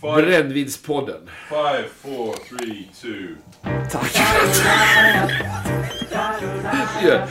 Brännvinspodden. 0.00 1.20
Five, 1.48 1.84
four, 2.02 2.34
three, 2.48 2.88
two. 3.02 3.34
Tack. 3.90 4.16
Ja, 7.02 7.26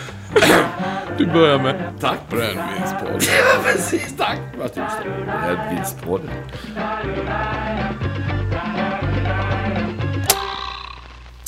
Du 1.17 1.25
börjar 1.25 1.63
med 1.63 1.93
Tack. 2.00 2.19
brännvinspodden. 2.29 3.19
Ja, 3.21 3.61
precis. 3.63 4.17
Tack. 4.17 4.37
Tusen. 4.67 5.25
Brännvinspodden. 5.25 6.29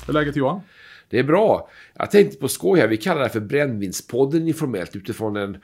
Hur 0.06 0.10
är 0.10 0.14
läget 0.14 0.36
Johan? 0.36 0.62
Det 1.10 1.20
är 1.20 1.24
bra. 1.24 1.70
Jag 1.94 2.12
tänkte 2.12 2.38
på 2.38 2.48
skoj 2.48 2.80
här. 2.80 2.88
Vi 2.88 2.98
kallar 2.98 3.18
det 3.20 3.26
här 3.26 3.30
för 3.34 3.40
Brännvinspodden 3.40 4.48
informellt 4.48 4.96
utifrån 4.96 5.36
en 5.36 5.58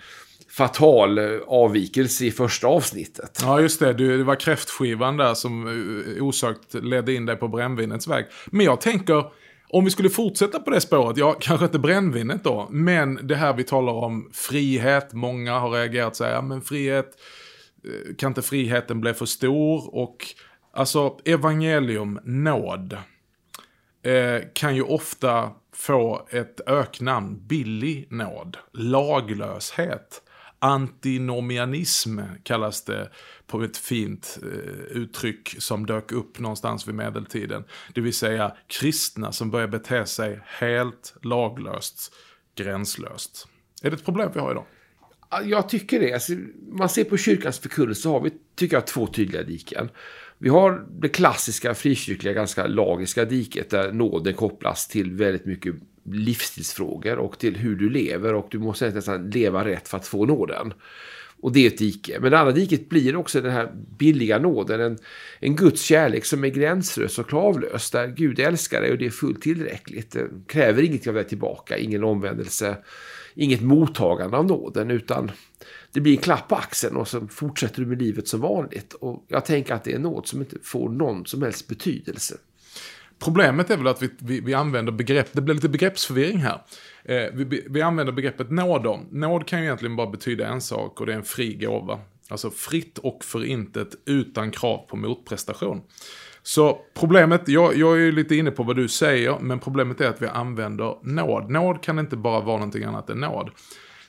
fatal 0.57 1.17
eh, 1.17 1.39
avvikelse 1.47 2.25
i 2.25 2.31
första 2.31 2.67
avsnittet. 2.67 3.39
Ja, 3.41 3.61
just 3.61 3.79
det. 3.79 3.93
Det 3.93 4.23
var 4.23 4.35
kräftskivan 4.35 5.17
där 5.17 5.33
som 5.33 5.67
eh, 5.67 6.23
osökt 6.23 6.73
ledde 6.73 7.13
in 7.13 7.25
dig 7.25 7.35
på 7.35 7.47
brännvinets 7.47 8.07
väg. 8.07 8.25
Men 8.45 8.65
jag 8.65 8.81
tänker, 8.81 9.25
om 9.69 9.85
vi 9.85 9.91
skulle 9.91 10.09
fortsätta 10.09 10.59
på 10.59 10.69
det 10.69 10.81
spåret, 10.81 11.17
ja, 11.17 11.37
kanske 11.41 11.65
inte 11.65 11.79
brännvinet 11.79 12.43
då, 12.43 12.67
men 12.71 13.27
det 13.27 13.35
här 13.35 13.53
vi 13.53 13.63
talar 13.63 13.93
om 13.93 14.29
frihet. 14.33 15.13
Många 15.13 15.59
har 15.59 15.69
reagerat 15.69 16.15
så 16.15 16.23
här, 16.23 16.31
ja, 16.31 16.41
men 16.41 16.61
frihet, 16.61 17.11
eh, 17.83 18.15
kan 18.15 18.31
inte 18.31 18.41
friheten 18.41 19.01
bli 19.01 19.13
för 19.13 19.25
stor? 19.25 19.95
Och 19.95 20.17
alltså, 20.73 21.17
evangelium, 21.25 22.19
nåd, 22.23 22.97
eh, 24.03 24.41
kan 24.53 24.75
ju 24.75 24.81
ofta 24.81 25.51
få 25.73 26.27
ett 26.31 26.61
öknamn, 26.67 27.47
billig 27.47 28.07
nåd, 28.09 28.57
laglöshet. 28.73 30.21
Antinomianism 30.59 32.19
kallas 32.43 32.83
det 32.83 33.09
på 33.47 33.63
ett 33.63 33.77
fint 33.77 34.39
eh, 34.43 34.97
uttryck 34.97 35.55
som 35.59 35.85
dök 35.85 36.11
upp 36.11 36.39
någonstans 36.39 36.87
vid 36.87 36.95
medeltiden. 36.95 37.63
Det 37.93 38.01
vill 38.01 38.13
säga 38.13 38.55
kristna 38.67 39.31
som 39.31 39.51
börjar 39.51 39.67
bete 39.67 40.05
sig 40.05 40.39
helt 40.45 41.15
laglöst, 41.21 42.13
gränslöst. 42.55 43.47
Är 43.83 43.89
det 43.89 43.95
ett 43.95 44.05
problem 44.05 44.31
vi 44.33 44.39
har 44.39 44.51
idag? 44.51 44.65
Jag 45.43 45.69
tycker 45.69 45.99
det. 45.99 46.13
Alltså, 46.13 46.33
man 46.71 46.89
ser 46.89 47.03
på 47.03 47.17
kyrkans 47.17 47.59
förkunnelse 47.59 48.01
så 48.01 48.11
har 48.11 48.21
vi, 48.21 48.31
tycker 48.55 48.75
jag, 48.75 48.87
två 48.87 49.07
tydliga 49.07 49.43
diken. 49.43 49.89
Vi 50.37 50.49
har 50.49 50.85
det 51.01 51.09
klassiska 51.09 51.75
frikyrkliga, 51.75 52.33
ganska 52.33 52.67
lagiska 52.67 53.25
diket 53.25 53.69
där 53.69 53.91
nåden 53.91 54.33
kopplas 54.33 54.87
till 54.87 55.11
väldigt 55.11 55.45
mycket 55.45 55.75
livsstilsfrågor 56.11 57.17
och 57.17 57.39
till 57.39 57.55
hur 57.55 57.75
du 57.75 57.89
lever 57.89 58.33
och 58.33 58.47
du 58.51 58.59
måste 58.59 58.89
nästan 58.89 59.29
leva 59.29 59.65
rätt 59.65 59.87
för 59.87 59.97
att 59.97 60.07
få 60.07 60.25
nåden. 60.25 60.73
Och 61.41 61.51
det 61.51 61.65
är 61.65 61.67
ett 61.67 61.77
dike. 61.77 62.19
Men 62.19 62.31
det 62.31 62.39
andra 62.39 62.53
diket 62.53 62.89
blir 62.89 63.15
också 63.15 63.41
den 63.41 63.51
här 63.51 63.71
billiga 63.97 64.39
nåden. 64.39 64.81
En, 64.81 64.97
en 65.39 65.55
Guds 65.55 65.81
kärlek 65.81 66.25
som 66.25 66.43
är 66.43 66.47
gränslös 66.47 67.19
och 67.19 67.29
kravlös. 67.29 67.91
Där 67.91 68.07
Gud 68.07 68.39
älskar 68.39 68.81
dig 68.81 68.91
och 68.91 68.97
det 68.97 69.05
är 69.05 69.09
fullt 69.09 69.41
tillräckligt. 69.41 70.11
Det 70.11 70.27
kräver 70.47 70.83
inget 70.83 71.07
av 71.07 71.13
dig 71.13 71.23
tillbaka. 71.23 71.77
Ingen 71.77 72.03
omvändelse. 72.03 72.77
Inget 73.35 73.61
mottagande 73.61 74.37
av 74.37 74.45
nåden. 74.45 74.91
Utan 74.91 75.31
det 75.91 76.01
blir 76.01 76.13
en 76.13 76.21
klapp 76.21 76.47
på 76.47 76.55
axeln 76.55 76.95
och 76.95 77.07
så 77.07 77.27
fortsätter 77.27 77.81
du 77.81 77.87
med 77.87 78.01
livet 78.01 78.27
som 78.27 78.41
vanligt. 78.41 78.93
Och 78.93 79.25
jag 79.27 79.45
tänker 79.45 79.73
att 79.73 79.83
det 79.83 79.93
är 79.93 79.99
nåd 79.99 80.27
som 80.27 80.39
inte 80.39 80.55
får 80.63 80.89
någon 80.89 81.25
som 81.25 81.41
helst 81.41 81.67
betydelse. 81.67 82.37
Problemet 83.19 83.69
är 83.69 83.77
väl 83.77 83.87
att 83.87 84.01
vi, 84.01 84.09
vi, 84.19 84.41
vi 84.41 84.53
använder 84.53 84.91
begrepp, 84.91 85.27
det 85.31 85.41
blir 85.41 85.55
lite 85.55 85.69
begreppsförvirring 85.69 86.37
här. 86.37 86.61
Eh, 87.03 87.25
vi, 87.33 87.67
vi 87.69 87.81
använder 87.81 88.13
begreppet 88.13 88.51
nåd 88.51 88.83
då. 88.83 89.01
Nåd 89.11 89.47
kan 89.47 89.59
ju 89.59 89.65
egentligen 89.65 89.95
bara 89.95 90.07
betyda 90.07 90.47
en 90.47 90.61
sak 90.61 90.99
och 90.99 91.05
det 91.05 91.13
är 91.13 91.17
en 91.17 91.23
fri 91.23 91.53
gåva. 91.53 91.99
Alltså 92.29 92.49
fritt 92.49 92.97
och 92.97 93.23
förintet 93.23 93.95
utan 94.05 94.51
krav 94.51 94.77
på 94.77 94.95
motprestation. 94.95 95.81
Så 96.43 96.79
problemet, 96.93 97.47
jag, 97.47 97.77
jag 97.77 97.93
är 97.93 98.01
ju 98.01 98.11
lite 98.11 98.35
inne 98.35 98.51
på 98.51 98.63
vad 98.63 98.75
du 98.75 98.87
säger, 98.87 99.39
men 99.39 99.59
problemet 99.59 100.01
är 100.01 100.09
att 100.09 100.21
vi 100.21 100.27
använder 100.27 100.97
nåd. 101.03 101.49
Nåd 101.49 101.83
kan 101.83 101.99
inte 101.99 102.17
bara 102.17 102.39
vara 102.39 102.57
någonting 102.57 102.83
annat 102.83 103.09
än 103.09 103.19
nåd. 103.19 103.49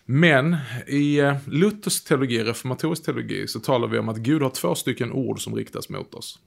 Men 0.05 0.57
i 0.87 1.19
eh, 1.19 1.37
Luthers 1.47 2.05
teologi, 2.05 2.45
reformatorisk 2.45 3.05
teologi, 3.05 3.49
så 3.49 3.61
talar 3.61 3.89
vi 3.89 3.99
om 3.99 4.09
att 4.09 4.17
Gud 4.17 4.43
har 4.43 4.51
två 4.51 4.75
stycken 4.75 5.13
ord 5.13 5.41
som 5.43 5.55
riktas 5.55 5.89
mot 5.89 6.15
oss. 6.15 6.39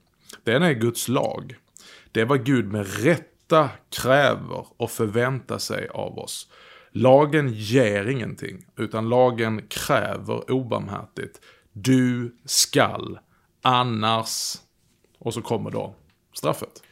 Det 0.44 0.52
ena 0.52 0.68
är 0.68 0.74
Guds 0.74 1.08
lag. 1.08 1.56
Det 2.12 2.20
är 2.20 2.24
vad 2.24 2.44
Gud 2.44 2.72
med 2.72 3.04
rätta 3.04 3.70
kräver 3.90 4.66
och 4.76 4.90
förväntar 4.90 5.58
sig 5.58 5.88
av 5.88 6.18
oss. 6.18 6.48
Lagen 6.90 7.52
ger 7.52 8.08
ingenting, 8.08 8.66
utan 8.76 9.08
lagen 9.08 9.62
kräver 9.68 10.50
obarmhärtigt. 10.50 11.40
Du 11.72 12.36
skall, 12.44 13.18
annars... 13.62 14.54
Och 15.18 15.34
så 15.34 15.42
kommer 15.42 15.70
då 15.70 15.94
straffet. 16.32 16.82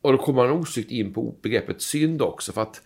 Och 0.00 0.12
då 0.12 0.18
kommer 0.18 0.46
man 0.46 0.56
osökt 0.56 0.90
in 0.90 1.14
på 1.14 1.36
begreppet 1.42 1.82
synd 1.82 2.22
också. 2.22 2.52
För 2.52 2.62
att 2.62 2.82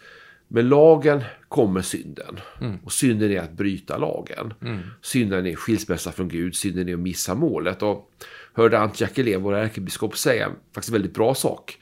med 0.49 0.65
lagen 0.65 1.23
kommer 1.49 1.83
synden. 1.83 2.41
Och 2.85 2.93
synden 2.93 3.31
är 3.31 3.41
att 3.41 3.53
bryta 3.53 3.97
lagen. 3.97 4.55
Synden 5.03 5.47
är 5.47 5.55
skilsmässa 5.55 6.13
från 6.13 6.29
Gud. 6.29 6.55
Synden 6.55 6.89
är 6.89 6.95
att 6.95 7.01
missa 7.01 7.35
målet. 7.35 7.83
Och 7.83 8.11
hörde 8.59 8.79
Antje 8.79 9.07
Jackelén, 9.07 9.43
vår 9.43 9.55
ärkebiskop, 9.55 10.17
säga 10.17 10.51
faktiskt 10.73 10.89
en 10.89 10.93
väldigt 10.93 11.15
bra 11.15 11.35
sak. 11.35 11.79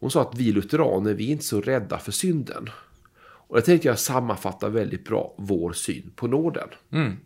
Hon 0.00 0.10
sa 0.10 0.22
att 0.22 0.38
vi 0.38 0.52
lutheraner, 0.52 1.14
vi 1.14 1.26
är 1.26 1.32
inte 1.32 1.44
så 1.44 1.60
rädda 1.60 1.98
för 1.98 2.12
synden. 2.12 2.70
Och 3.18 3.56
det 3.56 3.62
tänkte 3.62 3.88
jag 3.88 3.98
sammanfatta 3.98 4.68
väldigt 4.68 5.04
bra 5.04 5.34
vår 5.38 5.72
syn 5.72 6.12
på 6.16 6.26
nåden. 6.26 6.68
Mm. 6.92 7.16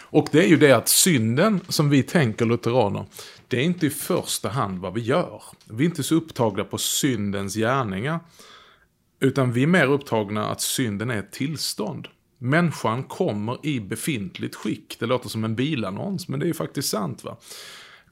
Och 0.00 0.28
det 0.32 0.44
är 0.44 0.48
ju 0.48 0.56
det 0.56 0.72
att 0.72 0.88
synden 0.88 1.60
som 1.68 1.90
vi 1.90 2.02
tänker 2.02 2.44
lutheraner, 2.44 3.04
det 3.48 3.56
är 3.56 3.62
inte 3.62 3.86
i 3.86 3.90
första 3.90 4.48
hand 4.48 4.78
vad 4.78 4.94
vi 4.94 5.00
gör. 5.00 5.42
Vi 5.64 5.84
är 5.84 5.88
inte 5.88 6.02
så 6.02 6.14
upptagna 6.14 6.64
på 6.64 6.78
syndens 6.78 7.54
gärningar. 7.54 8.20
Utan 9.20 9.52
vi 9.52 9.62
är 9.62 9.66
mer 9.66 9.86
upptagna 9.86 10.46
att 10.46 10.60
synden 10.60 11.10
är 11.10 11.18
ett 11.18 11.32
tillstånd. 11.32 12.08
Människan 12.38 13.02
kommer 13.02 13.66
i 13.66 13.80
befintligt 13.80 14.54
skick. 14.54 14.96
Det 15.00 15.06
låter 15.06 15.28
som 15.28 15.44
en 15.44 15.54
bilannons, 15.54 16.28
men 16.28 16.40
det 16.40 16.44
är 16.44 16.48
ju 16.48 16.54
faktiskt 16.54 16.88
sant. 16.88 17.24
va. 17.24 17.36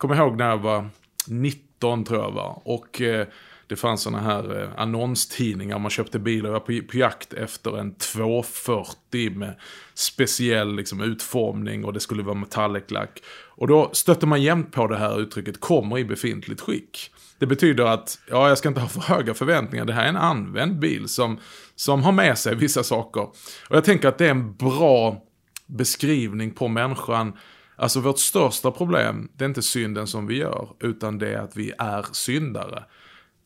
Jag 0.02 0.08
kommer 0.08 0.24
ihåg 0.24 0.38
när 0.38 0.48
jag 0.48 0.58
var 0.58 0.88
19 1.26 2.04
tror 2.04 2.20
jag 2.20 2.30
var. 2.30 2.62
Och 2.64 3.00
eh, 3.00 3.26
det 3.66 3.76
fanns 3.76 4.02
såna 4.02 4.20
här 4.20 4.62
eh, 4.62 4.68
annonstidningar. 4.76 5.78
Man 5.78 5.90
köpte 5.90 6.18
bilar. 6.18 6.48
Jag 6.48 6.52
var 6.52 6.60
på, 6.60 6.80
på 6.90 6.96
jakt 6.96 7.32
efter 7.32 7.78
en 7.78 7.94
240 7.94 9.38
med 9.38 9.54
speciell 9.94 10.76
liksom, 10.76 11.00
utformning 11.00 11.84
och 11.84 11.92
det 11.92 12.00
skulle 12.00 12.22
vara 12.22 12.34
metalliclack. 12.34 13.22
Och 13.56 13.68
då 13.68 13.90
stötte 13.92 14.26
man 14.26 14.42
jämt 14.42 14.72
på 14.72 14.86
det 14.86 14.96
här 14.96 15.20
uttrycket 15.20 15.60
kommer 15.60 15.98
i 15.98 16.04
befintligt 16.04 16.60
skick. 16.60 17.10
Det 17.38 17.46
betyder 17.46 17.84
att, 17.84 18.18
ja, 18.30 18.48
jag 18.48 18.58
ska 18.58 18.68
inte 18.68 18.80
ha 18.80 18.88
för 18.88 19.00
höga 19.00 19.34
förväntningar. 19.34 19.84
Det 19.84 19.92
här 19.92 20.04
är 20.04 20.08
en 20.08 20.16
använd 20.16 20.78
bil 20.78 21.08
som, 21.08 21.38
som 21.74 22.02
har 22.02 22.12
med 22.12 22.38
sig 22.38 22.54
vissa 22.54 22.82
saker. 22.82 23.22
Och 23.68 23.76
jag 23.76 23.84
tänker 23.84 24.08
att 24.08 24.18
det 24.18 24.26
är 24.26 24.30
en 24.30 24.54
bra 24.56 25.22
beskrivning 25.66 26.50
på 26.50 26.68
människan. 26.68 27.32
Alltså 27.76 28.00
vårt 28.00 28.18
största 28.18 28.70
problem, 28.70 29.28
det 29.36 29.44
är 29.44 29.48
inte 29.48 29.62
synden 29.62 30.06
som 30.06 30.26
vi 30.26 30.36
gör, 30.36 30.68
utan 30.80 31.18
det 31.18 31.34
är 31.34 31.38
att 31.38 31.56
vi 31.56 31.72
är 31.78 32.06
syndare. 32.12 32.84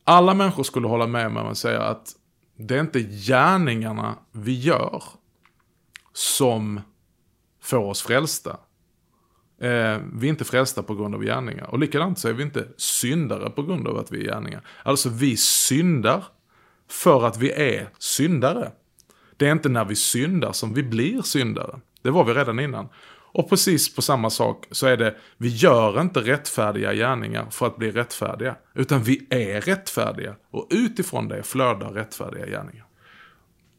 Alla 0.03 0.33
människor 0.33 0.63
skulle 0.63 0.87
hålla 0.87 1.07
med 1.07 1.31
mig 1.31 1.43
om 1.43 1.49
att 1.49 1.57
säga 1.57 1.81
att 1.81 2.15
det 2.57 2.75
är 2.75 2.79
inte 2.79 2.99
gärningarna 3.01 4.15
vi 4.31 4.59
gör 4.59 5.03
som 6.13 6.81
får 7.61 7.77
oss 7.77 8.01
frälsta. 8.01 8.49
Eh, 9.61 9.97
vi 10.13 10.27
är 10.27 10.29
inte 10.29 10.45
frälsta 10.45 10.83
på 10.83 10.95
grund 10.95 11.15
av 11.15 11.23
gärningar. 11.23 11.65
Och 11.65 11.79
likadant 11.79 12.19
så 12.19 12.27
är 12.27 12.33
vi 12.33 12.43
inte 12.43 12.67
syndare 12.77 13.49
på 13.49 13.63
grund 13.63 13.87
av 13.87 13.97
att 13.97 14.11
vi 14.11 14.19
är 14.19 14.23
gärningar. 14.23 14.61
Alltså 14.83 15.09
vi 15.09 15.37
syndar 15.37 16.23
för 16.89 17.27
att 17.27 17.37
vi 17.37 17.51
är 17.51 17.89
syndare. 17.99 18.71
Det 19.37 19.47
är 19.47 19.51
inte 19.51 19.69
när 19.69 19.85
vi 19.85 19.95
syndar 19.95 20.51
som 20.51 20.73
vi 20.73 20.83
blir 20.83 21.21
syndare. 21.21 21.79
Det 22.01 22.11
var 22.11 22.23
vi 22.23 22.33
redan 22.33 22.59
innan. 22.59 22.89
Och 23.37 23.49
precis 23.49 23.95
på 23.95 24.01
samma 24.01 24.29
sak 24.29 24.65
så 24.71 24.87
är 24.87 24.97
det, 24.97 25.15
vi 25.37 25.47
gör 25.47 26.01
inte 26.01 26.19
rättfärdiga 26.19 26.93
gärningar 26.93 27.49
för 27.51 27.67
att 27.67 27.77
bli 27.77 27.91
rättfärdiga. 27.91 28.55
Utan 28.75 29.03
vi 29.03 29.27
är 29.29 29.61
rättfärdiga. 29.61 30.35
Och 30.51 30.67
utifrån 30.69 31.27
det 31.27 31.43
flödar 31.43 31.91
rättfärdiga 31.91 32.45
gärningar. 32.45 32.85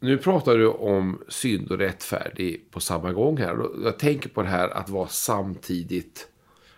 Nu 0.00 0.19
pratar 0.19 0.55
du 0.55 0.69
om 0.69 1.22
synd 1.28 1.70
och 1.72 1.78
rättfärdig 1.78 2.70
på 2.70 2.81
samma 2.81 3.12
gång 3.12 3.37
här. 3.37 3.60
Och 3.60 3.82
Jag 3.84 3.99
tänker 3.99 4.28
på 4.28 4.43
det 4.43 4.49
här 4.49 4.69
att 4.69 4.88
vara 4.88 5.08
samtidigt 5.08 6.28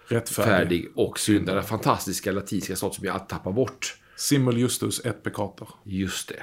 Rättfärdig. 0.09 0.51
färdig 0.51 0.93
och 0.97 1.19
syndare. 1.19 1.57
Det 1.57 1.63
fantastiska 1.63 2.33
latinska 2.33 2.77
sånt 2.77 2.95
som 2.95 3.05
jag 3.05 3.15
alltid 3.15 3.29
tappar 3.29 3.53
bort. 3.53 3.97
Simul 4.17 4.59
justus 4.59 5.05
et 5.05 5.23
peccator. 5.23 5.69
Just 5.85 6.29
det. 6.29 6.43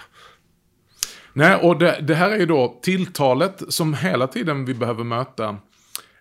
Nej, 1.34 1.56
och 1.56 1.80
det, 1.80 2.00
det 2.02 2.16
här 2.16 2.32
är 2.32 2.38
ju 2.38 2.46
då 2.46 2.80
tilltalet 2.82 3.64
som 3.70 3.94
hela 3.94 4.28
tiden 4.28 4.66
vi 4.66 4.74
behöver 4.74 5.04
möta. 5.04 5.58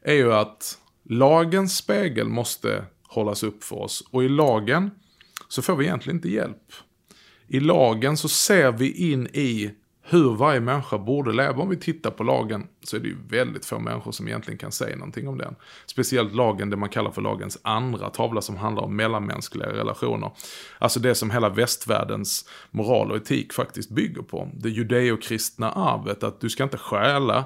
Är 0.08 0.14
ju 0.14 0.32
att 0.32 0.78
lagens 1.04 1.76
spegel 1.76 2.28
måste 2.28 2.84
hållas 3.08 3.42
upp 3.42 3.64
för 3.64 3.76
oss. 3.76 4.08
Och 4.10 4.24
i 4.24 4.28
lagen 4.28 4.90
så 5.48 5.62
får 5.62 5.76
vi 5.76 5.84
egentligen 5.84 6.16
inte 6.16 6.28
hjälp. 6.28 6.72
I 7.48 7.60
lagen 7.60 8.16
så 8.16 8.28
ser 8.28 8.72
vi 8.72 9.10
in 9.12 9.26
i 9.26 9.70
hur 10.02 10.36
varje 10.36 10.60
människa 10.60 10.98
borde 10.98 11.32
leva. 11.32 11.62
Om 11.62 11.68
vi 11.68 11.76
tittar 11.76 12.10
på 12.10 12.24
lagen 12.24 12.66
så 12.82 12.96
är 12.96 13.00
det 13.00 13.08
ju 13.08 13.16
väldigt 13.28 13.64
få 13.64 13.78
människor 13.78 14.12
som 14.12 14.28
egentligen 14.28 14.58
kan 14.58 14.72
säga 14.72 14.96
någonting 14.96 15.28
om 15.28 15.38
den. 15.38 15.54
Speciellt 15.86 16.34
lagen, 16.34 16.70
det 16.70 16.76
man 16.76 16.88
kallar 16.88 17.10
för 17.10 17.22
lagens 17.22 17.58
andra 17.62 18.10
tavla 18.10 18.40
som 18.40 18.56
handlar 18.56 18.82
om 18.82 18.96
mellanmänskliga 18.96 19.72
relationer. 19.72 20.30
Alltså 20.78 21.00
det 21.00 21.14
som 21.14 21.30
hela 21.30 21.48
västvärldens 21.48 22.48
moral 22.70 23.10
och 23.10 23.16
etik 23.16 23.52
faktiskt 23.52 23.90
bygger 23.90 24.22
på. 24.22 24.50
Det 24.54 24.68
judeokristna 24.68 25.72
arvet, 25.72 26.22
att 26.22 26.40
du 26.40 26.50
ska 26.50 26.62
inte 26.62 26.78
stjäla, 26.78 27.44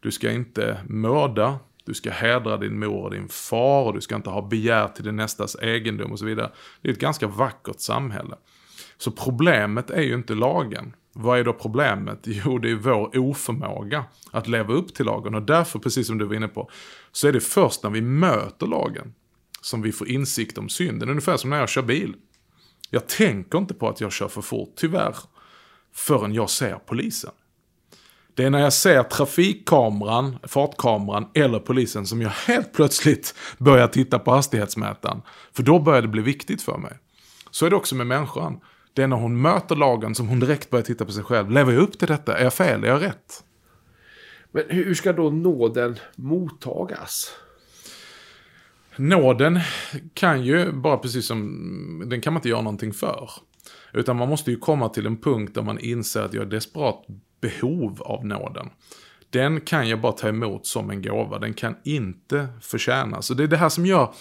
du 0.00 0.10
ska 0.10 0.30
inte 0.30 0.80
mörda, 0.88 1.58
du 1.90 1.94
ska 1.94 2.10
hedra 2.10 2.56
din 2.56 2.78
mor 2.78 3.04
och 3.04 3.10
din 3.10 3.28
far 3.28 3.84
och 3.84 3.94
du 3.94 4.00
ska 4.00 4.16
inte 4.16 4.30
ha 4.30 4.42
begär 4.42 4.88
till 4.88 5.04
din 5.04 5.16
nästas 5.16 5.56
egendom 5.62 6.12
och 6.12 6.18
så 6.18 6.24
vidare. 6.24 6.50
Det 6.82 6.88
är 6.88 6.92
ett 6.92 6.98
ganska 6.98 7.26
vackert 7.26 7.80
samhälle. 7.80 8.36
Så 8.98 9.10
problemet 9.10 9.90
är 9.90 10.02
ju 10.02 10.14
inte 10.14 10.34
lagen. 10.34 10.94
Vad 11.12 11.38
är 11.38 11.44
då 11.44 11.52
problemet? 11.52 12.18
Jo, 12.24 12.58
det 12.58 12.70
är 12.70 12.74
vår 12.74 13.18
oförmåga 13.18 14.04
att 14.30 14.48
leva 14.48 14.74
upp 14.74 14.94
till 14.94 15.06
lagen. 15.06 15.34
Och 15.34 15.42
därför, 15.42 15.78
precis 15.78 16.06
som 16.06 16.18
du 16.18 16.24
var 16.24 16.34
inne 16.34 16.48
på, 16.48 16.70
så 17.12 17.28
är 17.28 17.32
det 17.32 17.40
först 17.40 17.82
när 17.82 17.90
vi 17.90 18.00
möter 18.00 18.66
lagen 18.66 19.14
som 19.60 19.82
vi 19.82 19.92
får 19.92 20.08
insikt 20.08 20.58
om 20.58 20.68
synden. 20.68 21.08
Ungefär 21.08 21.36
som 21.36 21.50
när 21.50 21.58
jag 21.58 21.68
kör 21.68 21.82
bil. 21.82 22.14
Jag 22.90 23.08
tänker 23.08 23.58
inte 23.58 23.74
på 23.74 23.88
att 23.88 24.00
jag 24.00 24.12
kör 24.12 24.28
för 24.28 24.42
fort, 24.42 24.72
tyvärr, 24.76 25.16
förrän 25.94 26.34
jag 26.34 26.50
ser 26.50 26.74
polisen. 26.86 27.30
Det 28.34 28.44
är 28.44 28.50
när 28.50 28.60
jag 28.60 28.72
ser 28.72 29.02
trafikkameran, 29.02 30.38
fartkameran 30.42 31.28
eller 31.34 31.58
polisen 31.58 32.06
som 32.06 32.22
jag 32.22 32.30
helt 32.30 32.72
plötsligt 32.72 33.34
börjar 33.58 33.88
titta 33.88 34.18
på 34.18 34.30
hastighetsmätaren. 34.30 35.22
För 35.52 35.62
då 35.62 35.78
börjar 35.78 36.02
det 36.02 36.08
bli 36.08 36.22
viktigt 36.22 36.62
för 36.62 36.78
mig. 36.78 36.92
Så 37.50 37.66
är 37.66 37.70
det 37.70 37.76
också 37.76 37.94
med 37.94 38.06
människan. 38.06 38.60
Det 38.94 39.02
är 39.02 39.06
när 39.06 39.16
hon 39.16 39.42
möter 39.42 39.76
lagen 39.76 40.14
som 40.14 40.28
hon 40.28 40.40
direkt 40.40 40.70
börjar 40.70 40.84
titta 40.84 41.04
på 41.04 41.12
sig 41.12 41.24
själv. 41.24 41.50
Lever 41.50 41.72
jag 41.72 41.82
upp 41.82 41.98
till 41.98 42.08
detta? 42.08 42.38
Är 42.38 42.44
jag 42.44 42.54
fel? 42.54 42.84
Är 42.84 42.88
jag 42.88 43.02
rätt? 43.02 43.44
Men 44.52 44.64
hur 44.68 44.94
ska 44.94 45.12
då 45.12 45.30
nåden 45.30 45.96
mottagas? 46.16 47.32
Nåden 48.96 49.60
kan 50.14 50.44
ju, 50.44 50.72
bara 50.72 50.96
precis 50.96 51.26
som, 51.26 52.02
den 52.06 52.20
kan 52.20 52.32
man 52.32 52.38
inte 52.38 52.48
göra 52.48 52.62
någonting 52.62 52.92
för. 52.92 53.30
Utan 53.92 54.16
man 54.16 54.28
måste 54.28 54.50
ju 54.50 54.56
komma 54.56 54.88
till 54.88 55.06
en 55.06 55.16
punkt 55.16 55.54
där 55.54 55.62
man 55.62 55.78
inser 55.78 56.22
att 56.22 56.34
jag 56.34 56.42
är 56.42 56.50
desperat 56.50 57.06
behov 57.40 58.02
av 58.02 58.26
nåden. 58.26 58.70
Den 59.30 59.60
kan 59.60 59.88
jag 59.88 60.00
bara 60.00 60.12
ta 60.12 60.28
emot 60.28 60.66
som 60.66 60.90
en 60.90 61.02
gåva, 61.02 61.38
den 61.38 61.54
kan 61.54 61.76
inte 61.84 62.48
förtjänas. 62.60 63.30
Och 63.30 63.36
det 63.36 63.42
är 63.42 63.48
det 63.48 63.56
här 63.56 63.68
som 63.68 63.86
gör 63.86 64.14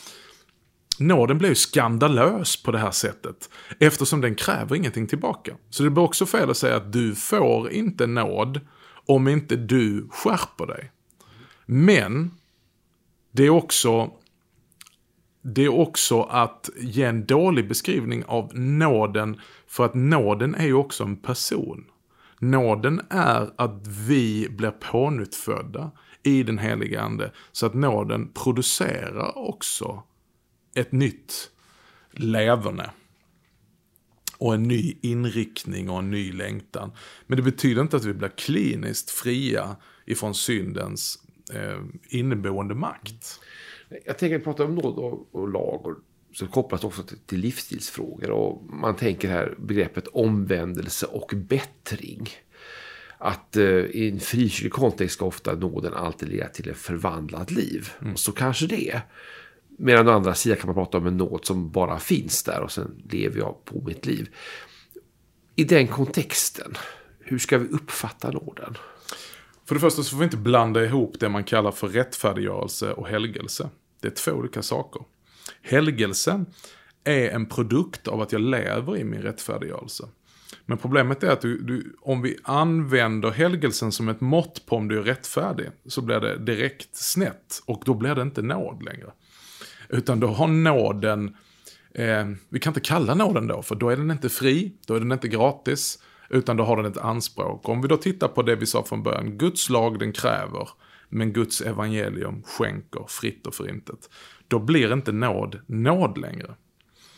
nåden 0.99 1.37
blir 1.37 1.49
ju 1.49 1.55
skandalös 1.55 2.63
på 2.63 2.71
det 2.71 2.77
här 2.77 2.91
sättet. 2.91 3.49
Eftersom 3.79 4.21
den 4.21 4.35
kräver 4.35 4.75
ingenting 4.75 5.07
tillbaka. 5.07 5.55
Så 5.69 5.83
det 5.83 5.89
blir 5.89 6.03
också 6.03 6.25
fel 6.25 6.49
att 6.49 6.57
säga 6.57 6.75
att 6.75 6.93
du 6.93 7.15
får 7.15 7.71
inte 7.71 8.07
nåd 8.07 8.59
om 9.05 9.27
inte 9.27 9.55
du 9.55 10.07
skärper 10.11 10.65
dig. 10.65 10.91
Men 11.65 12.31
det 13.31 13.43
är 13.43 13.49
också 13.49 14.11
det 15.41 15.65
är 15.65 15.79
också 15.79 16.21
att 16.21 16.69
ge 16.77 17.03
en 17.03 17.25
dålig 17.25 17.67
beskrivning 17.67 18.23
av 18.25 18.55
nåden. 18.55 19.41
För 19.67 19.85
att 19.85 19.93
nåden 19.93 20.55
är 20.55 20.65
ju 20.65 20.73
också 20.73 21.03
en 21.03 21.15
person. 21.15 21.85
Nåden 22.39 23.01
är 23.09 23.53
att 23.55 23.87
vi 23.87 24.47
blir 24.49 24.71
pånyttfödda 24.71 25.91
i 26.23 26.43
den 26.43 26.57
heliga 26.57 27.01
ande. 27.01 27.31
Så 27.51 27.65
att 27.65 27.73
nåden 27.73 28.31
producerar 28.33 29.37
också 29.37 30.03
ett 30.75 30.91
nytt 30.91 31.51
leverne. 32.11 32.89
Och 34.37 34.53
en 34.53 34.63
ny 34.63 34.97
inriktning 35.01 35.89
och 35.89 35.99
en 35.99 36.11
ny 36.11 36.31
längtan. 36.31 36.91
Men 37.27 37.37
det 37.37 37.43
betyder 37.43 37.81
inte 37.81 37.97
att 37.97 38.05
vi 38.05 38.13
blir 38.13 38.29
kliniskt 38.29 39.09
fria 39.09 39.75
ifrån 40.05 40.35
syndens 40.35 41.23
eh, 41.53 41.79
inneboende 42.09 42.75
makt. 42.75 43.39
Jag 44.05 44.17
tänker 44.17 44.37
att 44.37 44.43
prata 44.43 44.65
om 44.65 44.75
nåd 44.75 44.97
och, 44.97 45.35
och 45.35 45.49
lag 45.49 45.85
och 45.85 45.95
så 46.33 46.47
kopplas 46.47 46.83
också 46.83 47.03
till, 47.03 47.17
till 47.17 47.39
livsstilsfrågor. 47.39 48.29
Och 48.29 48.63
man 48.69 48.95
tänker 48.95 49.29
här 49.29 49.55
begreppet 49.57 50.07
omvändelse 50.07 51.05
och 51.05 51.33
bättring. 51.35 52.29
Att 53.17 53.57
eh, 53.57 53.65
i 53.65 54.09
en 54.09 54.19
frikyrklig 54.19 54.71
kontext 54.71 55.15
ska 55.15 55.25
ofta 55.25 55.55
nåden 55.55 55.93
alltid 55.93 56.29
leda 56.29 56.47
till 56.47 56.69
ett 56.69 56.77
förvandlat 56.77 57.51
liv. 57.51 57.89
Mm. 58.01 58.13
Och 58.13 58.19
så 58.19 58.31
kanske 58.31 58.67
det 58.67 58.89
är. 58.89 59.01
Medan 59.77 60.07
å 60.07 60.11
andra 60.11 60.35
sidan 60.35 60.57
kan 60.57 60.67
man 60.67 60.75
prata 60.75 60.97
om 60.97 61.07
en 61.07 61.17
nåd 61.17 61.45
som 61.45 61.71
bara 61.71 61.99
finns 61.99 62.43
där 62.43 62.61
och 62.61 62.71
sen 62.71 63.01
lever 63.09 63.39
jag 63.39 63.65
på 63.65 63.81
mitt 63.81 64.05
liv. 64.05 64.29
I 65.55 65.63
den 65.63 65.87
kontexten, 65.87 66.73
hur 67.19 67.39
ska 67.39 67.57
vi 67.57 67.67
uppfatta 67.67 68.31
nåden? 68.31 68.77
För 69.65 69.75
det 69.75 69.81
första 69.81 70.03
så 70.03 70.09
får 70.09 70.17
vi 70.17 70.23
inte 70.23 70.37
blanda 70.37 70.85
ihop 70.85 71.19
det 71.19 71.29
man 71.29 71.43
kallar 71.43 71.71
för 71.71 71.87
rättfärdiggörelse 71.87 72.93
och 72.93 73.07
helgelse. 73.07 73.69
Det 74.01 74.07
är 74.07 74.11
två 74.11 74.31
olika 74.31 74.61
saker. 74.61 75.01
Helgelsen 75.61 76.45
är 77.03 77.29
en 77.29 77.45
produkt 77.45 78.07
av 78.07 78.21
att 78.21 78.31
jag 78.31 78.41
lever 78.41 78.97
i 78.97 79.03
min 79.03 79.21
rättfärdiggörelse. 79.21 80.07
Men 80.65 80.77
problemet 80.77 81.23
är 81.23 81.31
att 81.31 81.41
du, 81.41 81.61
du, 81.61 81.95
om 82.01 82.21
vi 82.21 82.37
använder 82.43 83.31
helgelsen 83.31 83.91
som 83.91 84.09
ett 84.09 84.21
mått 84.21 84.65
på 84.65 84.75
om 84.75 84.87
du 84.87 84.97
är 84.97 85.03
rättfärdig 85.03 85.69
så 85.85 86.01
blir 86.01 86.19
det 86.19 86.37
direkt 86.37 86.95
snett 86.95 87.61
och 87.65 87.83
då 87.85 87.93
blir 87.93 88.15
det 88.15 88.21
inte 88.21 88.41
nåd 88.41 88.83
längre. 88.83 89.11
Utan 89.89 90.19
då 90.19 90.27
har 90.27 90.47
nåden, 90.47 91.35
eh, 91.93 92.27
vi 92.49 92.59
kan 92.59 92.71
inte 92.71 92.79
kalla 92.79 93.13
nåden 93.13 93.47
då, 93.47 93.61
för 93.61 93.75
då 93.75 93.89
är 93.89 93.97
den 93.97 94.11
inte 94.11 94.29
fri, 94.29 94.73
då 94.87 94.95
är 94.95 94.99
den 94.99 95.11
inte 95.11 95.27
gratis, 95.27 95.99
utan 96.29 96.57
då 96.57 96.63
har 96.63 96.77
den 96.77 96.91
ett 96.91 96.97
anspråk. 96.97 97.69
Om 97.69 97.81
vi 97.81 97.87
då 97.87 97.97
tittar 97.97 98.27
på 98.27 98.41
det 98.41 98.55
vi 98.55 98.65
sa 98.65 98.83
från 98.83 99.03
början, 99.03 99.37
Guds 99.37 99.69
lag 99.69 99.99
den 99.99 100.13
kräver, 100.13 100.69
men 101.09 101.33
Guds 101.33 101.61
evangelium 101.61 102.43
skänker 102.43 103.05
fritt 103.07 103.47
och 103.47 103.55
förintet. 103.55 104.09
Då 104.49 104.59
blir 104.59 104.93
inte 104.93 105.11
nåd 105.11 105.59
nåd 105.67 106.17
längre. 106.17 106.55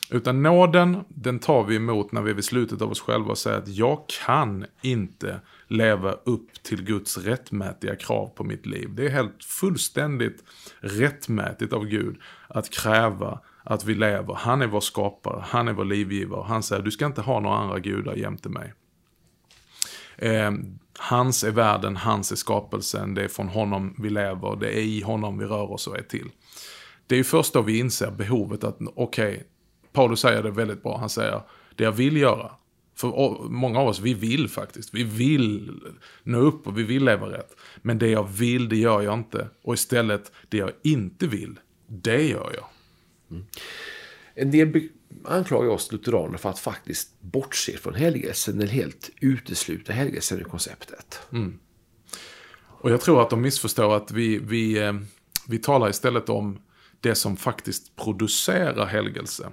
Utan 0.09 0.43
nåden, 0.43 1.03
den 1.09 1.39
tar 1.39 1.63
vi 1.63 1.75
emot 1.75 2.11
när 2.11 2.21
vi 2.21 2.31
är 2.31 2.35
vid 2.35 2.43
slutet 2.43 2.81
av 2.81 2.91
oss 2.91 3.01
själva 3.01 3.29
och 3.29 3.37
säger 3.37 3.57
att 3.57 3.67
jag 3.67 3.99
kan 4.25 4.65
inte 4.81 5.39
leva 5.67 6.11
upp 6.11 6.63
till 6.63 6.83
Guds 6.83 7.17
rättmätiga 7.17 7.95
krav 7.95 8.27
på 8.27 8.43
mitt 8.43 8.65
liv. 8.65 8.89
Det 8.95 9.05
är 9.05 9.09
helt 9.09 9.43
fullständigt 9.43 10.43
rättmätigt 10.79 11.73
av 11.73 11.85
Gud 11.85 12.17
att 12.47 12.69
kräva 12.69 13.39
att 13.63 13.85
vi 13.85 13.95
lever. 13.95 14.33
Han 14.33 14.61
är 14.61 14.67
vår 14.67 14.79
skapare, 14.79 15.43
han 15.47 15.67
är 15.67 15.73
vår 15.73 15.85
livgivare. 15.85 16.43
Han 16.47 16.63
säger 16.63 16.83
du 16.83 16.91
ska 16.91 17.05
inte 17.05 17.21
ha 17.21 17.39
några 17.39 17.57
andra 17.57 17.79
gudar 17.79 18.15
jämte 18.15 18.49
mig. 18.49 18.73
Eh, 20.17 20.51
hans 20.99 21.43
är 21.43 21.51
världen, 21.51 21.97
hans 21.97 22.31
är 22.31 22.35
skapelsen, 22.35 23.13
det 23.13 23.23
är 23.23 23.27
från 23.27 23.47
honom 23.47 23.95
vi 23.99 24.09
lever, 24.09 24.55
det 24.55 24.77
är 24.77 24.81
i 24.81 25.01
honom 25.01 25.37
vi 25.37 25.45
rör 25.45 25.71
oss 25.71 25.87
och 25.87 25.97
är 25.97 26.03
till. 26.03 26.29
Det 27.11 27.15
är 27.15 27.17
ju 27.17 27.23
först 27.23 27.53
då 27.53 27.61
vi 27.61 27.77
inser 27.77 28.11
behovet 28.11 28.63
att, 28.63 28.77
okej, 28.95 29.33
okay, 29.33 29.43
Paulus 29.91 30.19
säger 30.19 30.43
det 30.43 30.51
väldigt 30.51 30.83
bra, 30.83 30.97
han 30.97 31.09
säger, 31.09 31.41
det 31.75 31.83
jag 31.83 31.91
vill 31.91 32.17
göra, 32.17 32.51
för 32.95 33.49
många 33.49 33.79
av 33.79 33.87
oss, 33.87 33.99
vi 33.99 34.13
vill 34.13 34.49
faktiskt. 34.49 34.93
Vi 34.93 35.03
vill 35.03 35.81
nå 36.23 36.37
upp 36.37 36.67
och 36.67 36.77
vi 36.77 36.83
vill 36.83 37.05
leva 37.05 37.31
rätt. 37.31 37.55
Men 37.81 37.99
det 37.99 38.07
jag 38.07 38.29
vill, 38.29 38.69
det 38.69 38.75
gör 38.75 39.01
jag 39.01 39.13
inte. 39.13 39.47
Och 39.61 39.73
istället, 39.73 40.31
det 40.49 40.57
jag 40.57 40.71
inte 40.83 41.27
vill, 41.27 41.59
det 41.87 42.27
gör 42.27 42.51
jag. 42.55 42.65
Mm. 43.31 43.45
En 44.33 44.51
del 44.51 44.89
anklagar 45.25 45.69
oss 45.69 45.91
lutheraner 45.91 46.37
för 46.37 46.49
att 46.49 46.59
faktiskt 46.59 47.21
bortse 47.21 47.77
från 47.77 47.95
helgelsen 47.95 48.59
eller 48.59 48.71
helt 48.71 49.09
utesluta 49.21 49.93
helgelsen 49.93 50.39
ur 50.39 50.43
konceptet. 50.43 51.19
Mm. 51.31 51.59
Och 52.67 52.91
jag 52.91 53.01
tror 53.01 53.21
att 53.21 53.29
de 53.29 53.41
missförstår 53.41 53.95
att 53.95 54.11
vi, 54.11 54.37
vi, 54.37 54.77
eh, 54.77 54.93
vi 55.47 55.57
talar 55.57 55.89
istället 55.89 56.29
om 56.29 56.59
det 57.01 57.15
som 57.15 57.37
faktiskt 57.37 57.95
producerar 57.95 58.85
helgelse. 58.85 59.49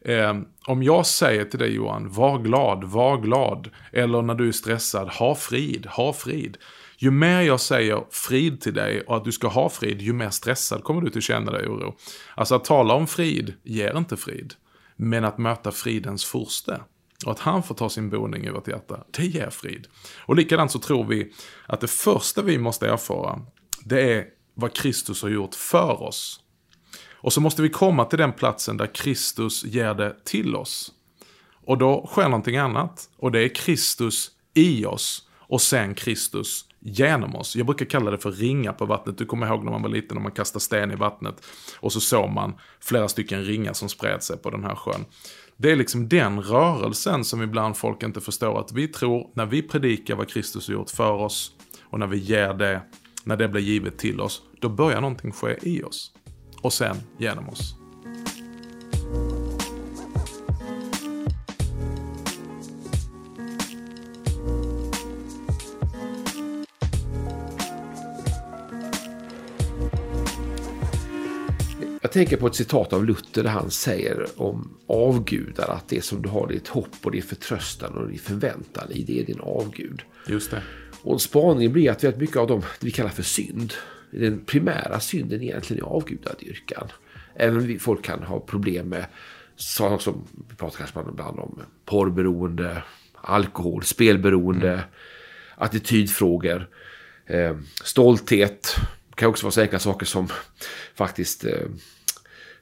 Eh, 0.00 0.34
om 0.66 0.82
jag 0.82 1.06
säger 1.06 1.44
till 1.44 1.58
dig 1.58 1.74
Johan, 1.74 2.12
var 2.12 2.38
glad, 2.38 2.84
var 2.84 3.18
glad. 3.18 3.70
Eller 3.92 4.22
när 4.22 4.34
du 4.34 4.48
är 4.48 4.52
stressad, 4.52 5.08
ha 5.08 5.34
frid, 5.34 5.86
ha 5.86 6.12
frid. 6.12 6.56
Ju 6.98 7.10
mer 7.10 7.40
jag 7.40 7.60
säger 7.60 8.04
frid 8.10 8.60
till 8.60 8.74
dig 8.74 9.00
och 9.00 9.16
att 9.16 9.24
du 9.24 9.32
ska 9.32 9.48
ha 9.48 9.68
frid, 9.68 10.02
ju 10.02 10.12
mer 10.12 10.30
stressad 10.30 10.84
kommer 10.84 11.00
du 11.00 11.18
att 11.18 11.22
känna 11.22 11.52
dig 11.52 11.68
oro. 11.68 11.96
Alltså 12.34 12.54
att 12.54 12.64
tala 12.64 12.94
om 12.94 13.06
frid 13.06 13.54
ger 13.62 13.96
inte 13.96 14.16
frid. 14.16 14.54
Men 14.96 15.24
att 15.24 15.38
möta 15.38 15.72
fridens 15.72 16.24
furste 16.24 16.80
och 17.24 17.32
att 17.32 17.38
han 17.38 17.62
får 17.62 17.74
ta 17.74 17.88
sin 17.88 18.10
boning 18.10 18.44
i 18.44 18.50
vårt 18.50 18.68
hjärta, 18.68 19.04
det 19.10 19.26
ger 19.26 19.50
frid. 19.50 19.86
Och 20.18 20.36
likadant 20.36 20.72
så 20.72 20.78
tror 20.78 21.04
vi 21.04 21.32
att 21.66 21.80
det 21.80 21.88
första 21.88 22.42
vi 22.42 22.58
måste 22.58 22.88
erfara, 22.88 23.40
det 23.84 24.14
är 24.14 24.24
vad 24.54 24.74
Kristus 24.74 25.22
har 25.22 25.28
gjort 25.28 25.54
för 25.54 26.02
oss. 26.02 26.40
Och 27.16 27.32
så 27.32 27.40
måste 27.40 27.62
vi 27.62 27.68
komma 27.68 28.04
till 28.04 28.18
den 28.18 28.32
platsen 28.32 28.76
där 28.76 28.94
Kristus 28.94 29.64
ger 29.64 29.94
det 29.94 30.24
till 30.24 30.56
oss. 30.56 30.92
Och 31.64 31.78
då 31.78 32.06
sker 32.06 32.28
någonting 32.28 32.56
annat. 32.56 33.08
Och 33.16 33.32
det 33.32 33.40
är 33.40 33.48
Kristus 33.48 34.30
i 34.54 34.86
oss 34.86 35.22
och 35.48 35.60
sen 35.60 35.94
Kristus 35.94 36.64
genom 36.80 37.36
oss. 37.36 37.56
Jag 37.56 37.66
brukar 37.66 37.86
kalla 37.86 38.10
det 38.10 38.18
för 38.18 38.32
ringar 38.32 38.72
på 38.72 38.86
vattnet. 38.86 39.18
Du 39.18 39.26
kommer 39.26 39.46
ihåg 39.46 39.64
när 39.64 39.72
man 39.72 39.82
var 39.82 39.88
liten 39.88 40.16
och 40.16 40.22
man 40.22 40.32
kastade 40.32 40.60
sten 40.60 40.90
i 40.90 40.94
vattnet. 40.94 41.46
Och 41.80 41.92
så 41.92 42.00
såg 42.00 42.30
man 42.30 42.54
flera 42.80 43.08
stycken 43.08 43.44
ringar 43.44 43.72
som 43.72 43.88
spred 43.88 44.22
sig 44.22 44.36
på 44.36 44.50
den 44.50 44.64
här 44.64 44.74
sjön. 44.74 45.04
Det 45.56 45.72
är 45.72 45.76
liksom 45.76 46.08
den 46.08 46.42
rörelsen 46.42 47.24
som 47.24 47.42
ibland 47.42 47.76
folk 47.76 48.02
inte 48.02 48.20
förstår 48.20 48.60
att 48.60 48.72
vi 48.72 48.88
tror 48.88 49.30
när 49.34 49.46
vi 49.46 49.62
predikar 49.62 50.16
vad 50.16 50.28
Kristus 50.28 50.68
har 50.68 50.74
gjort 50.74 50.90
för 50.90 51.12
oss 51.12 51.52
och 51.82 51.98
när 51.98 52.06
vi 52.06 52.18
ger 52.18 52.54
det, 52.54 52.82
när 53.24 53.36
det 53.36 53.48
blir 53.48 53.62
givet 53.62 53.98
till 53.98 54.20
oss, 54.20 54.42
då 54.60 54.68
börjar 54.68 55.00
någonting 55.00 55.32
ske 55.32 55.56
i 55.62 55.82
oss. 55.82 56.12
Och 56.62 56.72
sen 56.72 56.96
genom 57.18 57.48
oss. 57.48 57.74
Jag 72.06 72.12
tänker 72.12 72.36
på 72.36 72.46
ett 72.46 72.54
citat 72.54 72.92
av 72.92 73.04
Luther 73.04 73.42
där 73.42 73.50
han 73.50 73.70
säger 73.70 74.26
om 74.36 74.76
avgudar 74.86 75.68
att 75.68 75.88
det 75.88 76.04
som 76.04 76.22
du 76.22 76.28
har 76.28 76.48
ditt 76.48 76.68
hopp 76.68 76.96
och 77.02 77.10
din 77.10 77.22
förtröstan 77.22 77.92
och 77.92 78.08
din 78.08 78.18
förväntan 78.18 78.92
i, 78.92 79.02
det 79.02 79.20
är 79.20 79.24
din 79.24 79.40
avgud. 79.40 80.02
Just 80.28 80.50
det. 80.50 80.62
Och 81.02 81.22
spaningen 81.22 81.72
blir 81.72 81.90
att 81.90 82.04
väldigt 82.04 82.20
mycket 82.20 82.36
av 82.36 82.46
dem 82.46 82.62
vi 82.80 82.90
kallar 82.90 83.10
för 83.10 83.22
synd, 83.22 83.72
den 84.10 84.44
primära 84.44 85.00
synden 85.00 85.42
egentligen 85.42 85.84
är 85.84 85.88
avgudadyrkan. 85.88 86.88
Även 87.34 87.58
om 87.58 87.66
vi, 87.66 87.78
folk 87.78 88.04
kan 88.04 88.22
ha 88.22 88.40
problem 88.40 88.88
med 88.88 89.06
saker 89.56 89.98
som, 89.98 90.26
vi 90.48 90.54
pratar 90.56 90.78
kanske 90.78 91.00
ibland 91.00 91.38
om 91.38 91.62
porrberoende, 91.84 92.82
alkohol, 93.14 93.82
spelberoende, 93.82 94.72
mm. 94.72 94.84
attitydfrågor, 95.54 96.68
eh, 97.26 97.56
stolthet. 97.84 98.76
Det 99.08 99.16
kan 99.16 99.28
också 99.28 99.46
vara 99.46 99.52
så 99.52 99.60
enkla 99.60 99.78
saker 99.78 100.06
som 100.06 100.28
faktiskt 100.94 101.44
eh, 101.44 101.66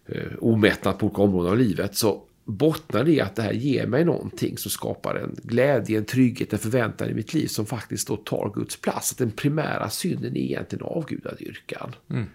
eh, 0.06 0.32
omättnad 0.38 0.98
på 0.98 1.06
olika 1.06 1.22
områden 1.22 1.52
av 1.52 1.58
livet. 1.58 1.96
Så 1.96 2.22
bottnar 2.44 3.08
i 3.08 3.20
att 3.20 3.36
det 3.36 3.42
här 3.42 3.52
ger 3.52 3.86
mig 3.86 4.04
någonting 4.04 4.58
som 4.58 4.70
skapar 4.70 5.14
en 5.14 5.36
glädje, 5.42 5.98
en 5.98 6.04
trygghet, 6.04 6.52
en 6.52 6.58
förväntan 6.58 7.08
i 7.08 7.14
mitt 7.14 7.34
liv 7.34 7.46
som 7.46 7.66
faktiskt 7.66 8.08
då 8.08 8.16
tar 8.16 8.52
Guds 8.54 8.80
plats. 8.80 9.12
Att 9.12 9.18
den 9.18 9.30
primära 9.30 9.90
synden 9.90 10.36
är 10.36 10.40
egentligen 10.40 10.84
avgudadyrkan. 10.84 11.94
Mm. 12.10 12.26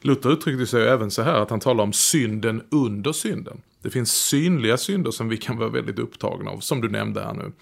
Luther 0.00 0.32
uttryckte 0.32 0.66
sig 0.66 0.88
även 0.88 1.10
så 1.10 1.22
här 1.22 1.40
att 1.40 1.50
han 1.50 1.60
talar 1.60 1.84
om 1.84 1.92
synden 1.92 2.62
under 2.70 3.12
synden. 3.12 3.62
Det 3.82 3.90
finns 3.90 4.12
synliga 4.12 4.76
synder 4.76 5.10
som 5.10 5.28
vi 5.28 5.36
kan 5.36 5.58
vara 5.58 5.68
väldigt 5.68 5.98
upptagna 5.98 6.50
av, 6.50 6.58
som 6.58 6.80
du 6.80 6.88
nämnde 6.88 7.20
här 7.20 7.34
nu. 7.34 7.52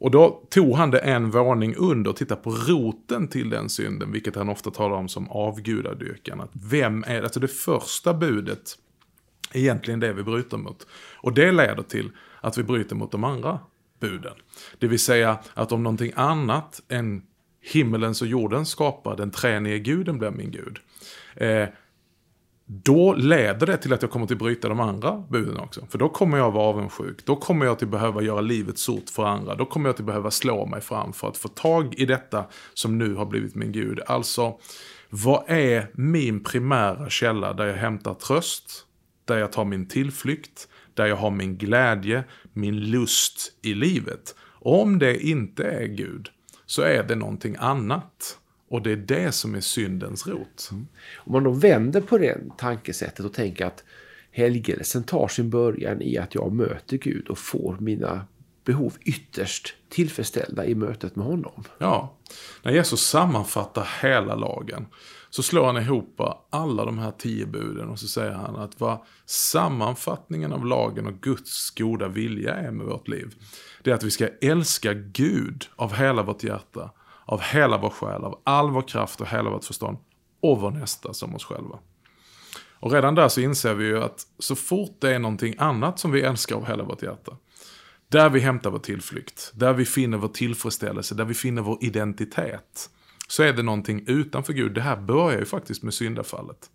Och 0.00 0.10
då 0.10 0.42
tog 0.50 0.76
han 0.76 0.90
det 0.90 0.98
en 0.98 1.30
våning 1.30 1.74
under 1.76 2.10
och 2.10 2.16
tittade 2.16 2.40
på 2.40 2.50
roten 2.50 3.28
till 3.28 3.50
den 3.50 3.68
synden, 3.68 4.12
vilket 4.12 4.36
han 4.36 4.48
ofta 4.48 4.70
talar 4.70 4.96
om 4.96 5.08
som 5.08 5.28
avgudadyrkan. 5.28 6.40
Att 6.40 6.50
vem 6.52 7.04
är, 7.06 7.22
alltså 7.22 7.40
det 7.40 7.48
första 7.48 8.14
budet 8.14 8.78
egentligen 9.52 10.00
det 10.00 10.12
vi 10.12 10.22
bryter 10.22 10.56
mot. 10.56 10.86
Och 11.16 11.32
det 11.32 11.52
leder 11.52 11.82
till 11.82 12.10
att 12.40 12.58
vi 12.58 12.62
bryter 12.62 12.96
mot 12.96 13.12
de 13.12 13.24
andra 13.24 13.60
buden. 14.00 14.34
Det 14.78 14.86
vill 14.86 14.98
säga 14.98 15.38
att 15.54 15.72
om 15.72 15.82
någonting 15.82 16.12
annat 16.16 16.82
än 16.88 17.22
himmelens 17.60 18.22
och 18.22 18.28
jordens 18.28 18.68
skapar, 18.68 19.16
den 19.16 19.30
treenige 19.30 19.78
guden 19.78 20.18
blir 20.18 20.30
min 20.30 20.50
gud. 20.50 20.78
Eh, 21.34 21.68
då 22.70 23.14
leder 23.14 23.66
det 23.66 23.76
till 23.76 23.92
att 23.92 24.02
jag 24.02 24.10
kommer 24.10 24.32
att 24.32 24.38
bryta 24.38 24.68
de 24.68 24.80
andra 24.80 25.24
buden 25.28 25.56
också. 25.56 25.86
För 25.90 25.98
då 25.98 26.08
kommer 26.08 26.38
jag 26.38 26.50
vara 26.50 26.64
avundsjuk. 26.64 27.24
Då 27.24 27.36
kommer 27.36 27.66
jag 27.66 27.78
till 27.78 27.88
behöva 27.88 28.22
göra 28.22 28.40
livet 28.40 28.78
surt 28.78 29.10
för 29.10 29.24
andra. 29.24 29.54
Då 29.54 29.64
kommer 29.64 29.88
jag 29.88 29.96
till 29.96 30.04
behöva 30.04 30.30
slå 30.30 30.66
mig 30.66 30.80
fram 30.80 31.12
för 31.12 31.28
att 31.28 31.36
få 31.36 31.48
tag 31.48 31.94
i 31.94 32.06
detta 32.06 32.44
som 32.74 32.98
nu 32.98 33.14
har 33.14 33.26
blivit 33.26 33.54
min 33.54 33.72
gud. 33.72 34.00
Alltså, 34.06 34.58
vad 35.10 35.44
är 35.46 35.90
min 35.94 36.44
primära 36.44 37.10
källa 37.10 37.52
där 37.52 37.66
jag 37.66 37.76
hämtar 37.76 38.14
tröst, 38.14 38.86
där 39.28 39.38
jag 39.38 39.52
tar 39.52 39.64
min 39.64 39.86
tillflykt, 39.86 40.68
där 40.94 41.06
jag 41.06 41.16
har 41.16 41.30
min 41.30 41.56
glädje, 41.56 42.24
min 42.52 42.80
lust 42.80 43.52
i 43.62 43.74
livet. 43.74 44.34
Om 44.60 44.98
det 44.98 45.18
inte 45.26 45.64
är 45.64 45.86
Gud, 45.86 46.28
så 46.66 46.82
är 46.82 47.02
det 47.02 47.14
någonting 47.14 47.56
annat. 47.58 48.38
Och 48.70 48.82
det 48.82 48.92
är 48.92 48.96
det 48.96 49.32
som 49.32 49.54
är 49.54 49.60
syndens 49.60 50.26
rot. 50.26 50.68
Mm. 50.72 50.86
Om 51.16 51.32
man 51.32 51.44
då 51.44 51.50
vänder 51.50 52.00
på 52.00 52.18
det 52.18 52.38
tankesättet 52.58 53.26
och 53.26 53.34
tänker 53.34 53.66
att 53.66 53.84
helgelsen 54.30 55.04
tar 55.04 55.28
sin 55.28 55.50
början 55.50 56.02
i 56.02 56.18
att 56.18 56.34
jag 56.34 56.52
möter 56.52 56.96
Gud 56.96 57.28
och 57.28 57.38
får 57.38 57.76
mina 57.80 58.26
behov 58.64 58.94
ytterst 59.00 59.74
tillfredsställda 59.88 60.66
i 60.66 60.74
mötet 60.74 61.16
med 61.16 61.26
honom. 61.26 61.64
Ja, 61.78 62.16
när 62.62 62.72
Jesus 62.72 63.00
sammanfattar 63.00 63.88
hela 64.02 64.34
lagen 64.34 64.86
så 65.30 65.42
slår 65.42 65.66
han 65.66 65.76
ihop 65.76 66.20
alla 66.50 66.84
de 66.84 66.98
här 66.98 67.10
tio 67.10 67.46
buden 67.46 67.88
och 67.88 67.98
så 67.98 68.08
säger 68.08 68.32
han 68.32 68.56
att 68.56 68.80
vad 68.80 68.98
sammanfattningen 69.26 70.52
av 70.52 70.66
lagen 70.66 71.06
och 71.06 71.20
Guds 71.20 71.70
goda 71.70 72.08
vilja 72.08 72.54
är 72.54 72.70
med 72.70 72.86
vårt 72.86 73.08
liv. 73.08 73.34
Det 73.82 73.90
är 73.90 73.94
att 73.94 74.02
vi 74.02 74.10
ska 74.10 74.28
älska 74.40 74.94
Gud 74.94 75.66
av 75.76 75.94
hela 75.94 76.22
vårt 76.22 76.44
hjärta, 76.44 76.90
av 77.24 77.40
hela 77.40 77.78
vår 77.78 77.90
själ, 77.90 78.24
av 78.24 78.40
all 78.44 78.70
vår 78.70 78.88
kraft 78.88 79.20
och 79.20 79.26
hela 79.26 79.50
vårt 79.50 79.64
förstånd 79.64 79.98
och 80.40 80.60
vår 80.60 80.70
nästa 80.70 81.12
som 81.12 81.34
oss 81.34 81.44
själva. 81.44 81.78
Och 82.80 82.92
redan 82.92 83.14
där 83.14 83.28
så 83.28 83.40
inser 83.40 83.74
vi 83.74 83.86
ju 83.86 84.02
att 84.02 84.26
så 84.38 84.56
fort 84.56 84.96
det 85.00 85.14
är 85.14 85.18
någonting 85.18 85.54
annat 85.58 85.98
som 85.98 86.10
vi 86.10 86.22
älskar 86.22 86.56
av 86.56 86.66
hela 86.66 86.84
vårt 86.84 87.02
hjärta, 87.02 87.36
där 88.08 88.30
vi 88.30 88.40
hämtar 88.40 88.70
vår 88.70 88.78
tillflykt, 88.78 89.52
där 89.54 89.72
vi 89.72 89.84
finner 89.84 90.18
vår 90.18 90.28
tillfredsställelse, 90.28 91.14
där 91.14 91.24
vi 91.24 91.34
finner 91.34 91.62
vår 91.62 91.78
identitet, 91.80 92.90
så 93.28 93.42
är 93.42 93.52
det 93.52 93.62
någonting 93.62 94.04
utanför 94.06 94.52
Gud. 94.52 94.74
Det 94.74 94.80
här 94.80 94.96
börjar 94.96 95.38
ju 95.38 95.44
faktiskt 95.44 95.82
med 95.82 95.94
syndafallet. 95.94 96.70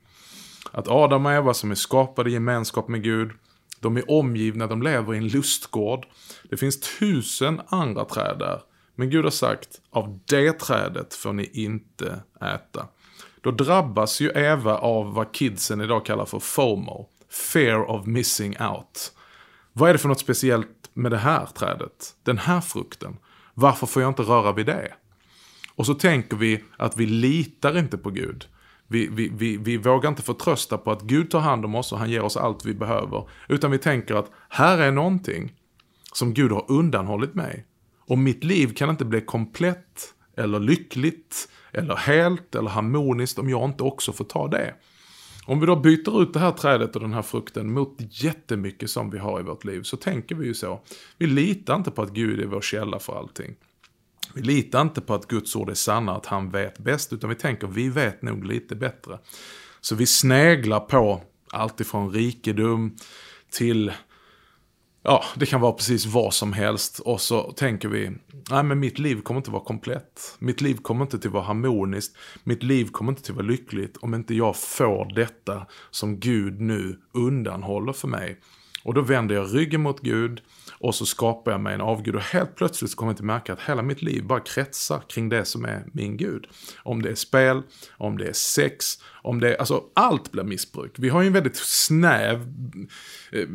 Att 0.71 0.87
Adam 0.87 1.25
och 1.25 1.31
Eva 1.31 1.53
som 1.53 1.71
är 1.71 1.75
skapade 1.75 2.29
i 2.29 2.33
gemenskap 2.33 2.87
med 2.87 3.03
Gud, 3.03 3.31
de 3.79 3.97
är 3.97 4.11
omgivna, 4.11 4.67
de 4.67 4.81
lever 4.81 5.13
i 5.13 5.17
en 5.17 5.27
lustgård. 5.27 6.05
Det 6.49 6.57
finns 6.57 6.79
tusen 6.99 7.61
andra 7.67 8.05
träd 8.05 8.35
där. 8.39 8.61
Men 8.95 9.09
Gud 9.09 9.23
har 9.23 9.31
sagt, 9.31 9.81
av 9.89 10.19
det 10.25 10.59
trädet 10.59 11.13
får 11.13 11.33
ni 11.33 11.49
inte 11.53 12.21
äta. 12.41 12.87
Då 13.41 13.51
drabbas 13.51 14.21
ju 14.21 14.31
Eva 14.35 14.77
av 14.77 15.13
vad 15.13 15.33
kidsen 15.33 15.81
idag 15.81 16.05
kallar 16.05 16.25
för 16.25 16.39
FOMO. 16.39 17.09
Fear 17.53 17.89
of 17.89 18.05
missing 18.05 18.61
out. 18.61 19.11
Vad 19.73 19.89
är 19.89 19.93
det 19.93 19.99
för 19.99 20.09
något 20.09 20.19
speciellt 20.19 20.89
med 20.93 21.11
det 21.11 21.17
här 21.17 21.45
trädet? 21.45 22.15
Den 22.23 22.37
här 22.37 22.61
frukten? 22.61 23.17
Varför 23.53 23.87
får 23.87 24.01
jag 24.01 24.11
inte 24.11 24.21
röra 24.21 24.51
vid 24.51 24.65
det? 24.65 24.93
Och 25.75 25.85
så 25.85 25.93
tänker 25.93 26.37
vi 26.37 26.63
att 26.77 26.97
vi 26.97 27.05
litar 27.05 27.77
inte 27.77 27.97
på 27.97 28.09
Gud. 28.09 28.45
Vi, 28.87 29.07
vi, 29.07 29.31
vi, 29.33 29.57
vi 29.57 29.77
vågar 29.77 30.09
inte 30.09 30.21
förtrösta 30.21 30.77
på 30.77 30.91
att 30.91 31.01
Gud 31.01 31.31
tar 31.31 31.39
hand 31.39 31.65
om 31.65 31.75
oss 31.75 31.91
och 31.91 31.99
han 31.99 32.09
ger 32.09 32.21
oss 32.21 32.37
allt 32.37 32.65
vi 32.65 32.73
behöver. 32.73 33.29
Utan 33.47 33.71
vi 33.71 33.77
tänker 33.77 34.15
att 34.15 34.31
här 34.49 34.77
är 34.77 34.91
någonting 34.91 35.53
som 36.13 36.33
Gud 36.33 36.51
har 36.51 36.65
undanhållit 36.67 37.35
mig. 37.35 37.65
Och 37.99 38.17
mitt 38.17 38.43
liv 38.43 38.73
kan 38.73 38.89
inte 38.89 39.05
bli 39.05 39.21
komplett 39.21 40.13
eller 40.37 40.59
lyckligt 40.59 41.49
eller 41.71 41.95
helt 41.95 42.55
eller 42.55 42.69
harmoniskt 42.69 43.39
om 43.39 43.49
jag 43.49 43.69
inte 43.69 43.83
också 43.83 44.11
får 44.11 44.25
ta 44.25 44.47
det. 44.47 44.73
Om 45.45 45.59
vi 45.59 45.65
då 45.65 45.75
byter 45.75 46.21
ut 46.21 46.33
det 46.33 46.39
här 46.39 46.51
trädet 46.51 46.95
och 46.95 47.01
den 47.01 47.13
här 47.13 47.21
frukten 47.21 47.73
mot 47.73 47.97
jättemycket 48.23 48.89
som 48.89 49.09
vi 49.09 49.17
har 49.17 49.39
i 49.39 49.43
vårt 49.43 49.65
liv 49.65 49.83
så 49.83 49.97
tänker 49.97 50.35
vi 50.35 50.47
ju 50.47 50.53
så. 50.53 50.81
Vi 51.17 51.27
litar 51.27 51.75
inte 51.75 51.91
på 51.91 52.01
att 52.01 52.13
Gud 52.13 52.39
är 52.39 52.45
vår 52.45 52.61
källa 52.61 52.99
för 52.99 53.17
allting. 53.17 53.55
Vi 54.33 54.41
litar 54.41 54.81
inte 54.81 55.01
på 55.01 55.13
att 55.13 55.27
Guds 55.27 55.55
ord 55.55 55.69
är 55.69 55.73
sanna, 55.73 56.15
att 56.15 56.25
han 56.25 56.49
vet 56.49 56.79
bäst, 56.79 57.13
utan 57.13 57.29
vi 57.29 57.35
tänker 57.35 57.67
vi 57.67 57.89
vet 57.89 58.21
nog 58.21 58.45
lite 58.45 58.75
bättre. 58.75 59.19
Så 59.81 59.95
vi 59.95 60.05
sneglar 60.05 60.79
på 60.79 61.21
allt 61.51 61.79
ifrån 61.79 62.11
rikedom 62.11 62.95
till 63.51 63.91
Ja, 65.05 65.23
det 65.35 65.45
kan 65.45 65.61
vara 65.61 65.71
precis 65.73 66.05
vad 66.05 66.33
som 66.33 66.53
helst. 66.53 66.99
Och 66.99 67.21
så 67.21 67.51
tänker 67.51 67.89
vi, 67.89 68.11
nej 68.49 68.63
men 68.63 68.79
mitt 68.79 68.99
liv 68.99 69.21
kommer 69.21 69.37
inte 69.39 69.51
vara 69.51 69.63
komplett. 69.63 70.35
Mitt 70.39 70.61
liv 70.61 70.75
kommer 70.75 71.01
inte 71.01 71.19
till 71.19 71.27
att 71.27 71.33
vara 71.33 71.43
harmoniskt. 71.43 72.17
Mitt 72.43 72.63
liv 72.63 72.85
kommer 72.85 73.11
inte 73.11 73.23
till 73.23 73.31
att 73.31 73.37
vara 73.37 73.47
lyckligt 73.47 73.97
om 73.97 74.13
inte 74.13 74.33
jag 74.35 74.55
får 74.55 75.15
detta 75.15 75.65
som 75.89 76.19
Gud 76.19 76.61
nu 76.61 76.99
undanhåller 77.13 77.93
för 77.93 78.07
mig. 78.07 78.39
Och 78.83 78.93
då 78.93 79.01
vänder 79.01 79.35
jag 79.35 79.55
ryggen 79.55 79.81
mot 79.81 80.01
Gud 80.01 80.41
och 80.79 80.95
så 80.95 81.05
skapar 81.05 81.51
jag 81.51 81.61
mig 81.61 81.73
en 81.73 81.81
avgud 81.81 82.15
och 82.15 82.21
helt 82.21 82.55
plötsligt 82.55 82.91
så 82.91 82.97
kommer 82.97 83.09
jag 83.09 83.13
inte 83.13 83.23
märka 83.23 83.53
att 83.53 83.61
hela 83.61 83.81
mitt 83.81 84.01
liv 84.01 84.23
bara 84.23 84.39
kretsar 84.39 85.01
kring 85.09 85.29
det 85.29 85.45
som 85.45 85.65
är 85.65 85.85
min 85.93 86.17
gud. 86.17 86.47
Om 86.83 87.01
det 87.01 87.09
är 87.09 87.15
spel, 87.15 87.61
om 87.97 88.17
det 88.17 88.27
är 88.27 88.33
sex, 88.33 88.85
om 89.21 89.39
det 89.39 89.53
är, 89.53 89.59
alltså 89.59 89.83
allt 89.93 90.31
blir 90.31 90.43
missbruk. 90.43 90.91
Vi 90.97 91.09
har 91.09 91.21
ju 91.21 91.27
en 91.27 91.33
väldigt 91.33 91.57
snäv 91.57 92.53
eh, 93.31 93.47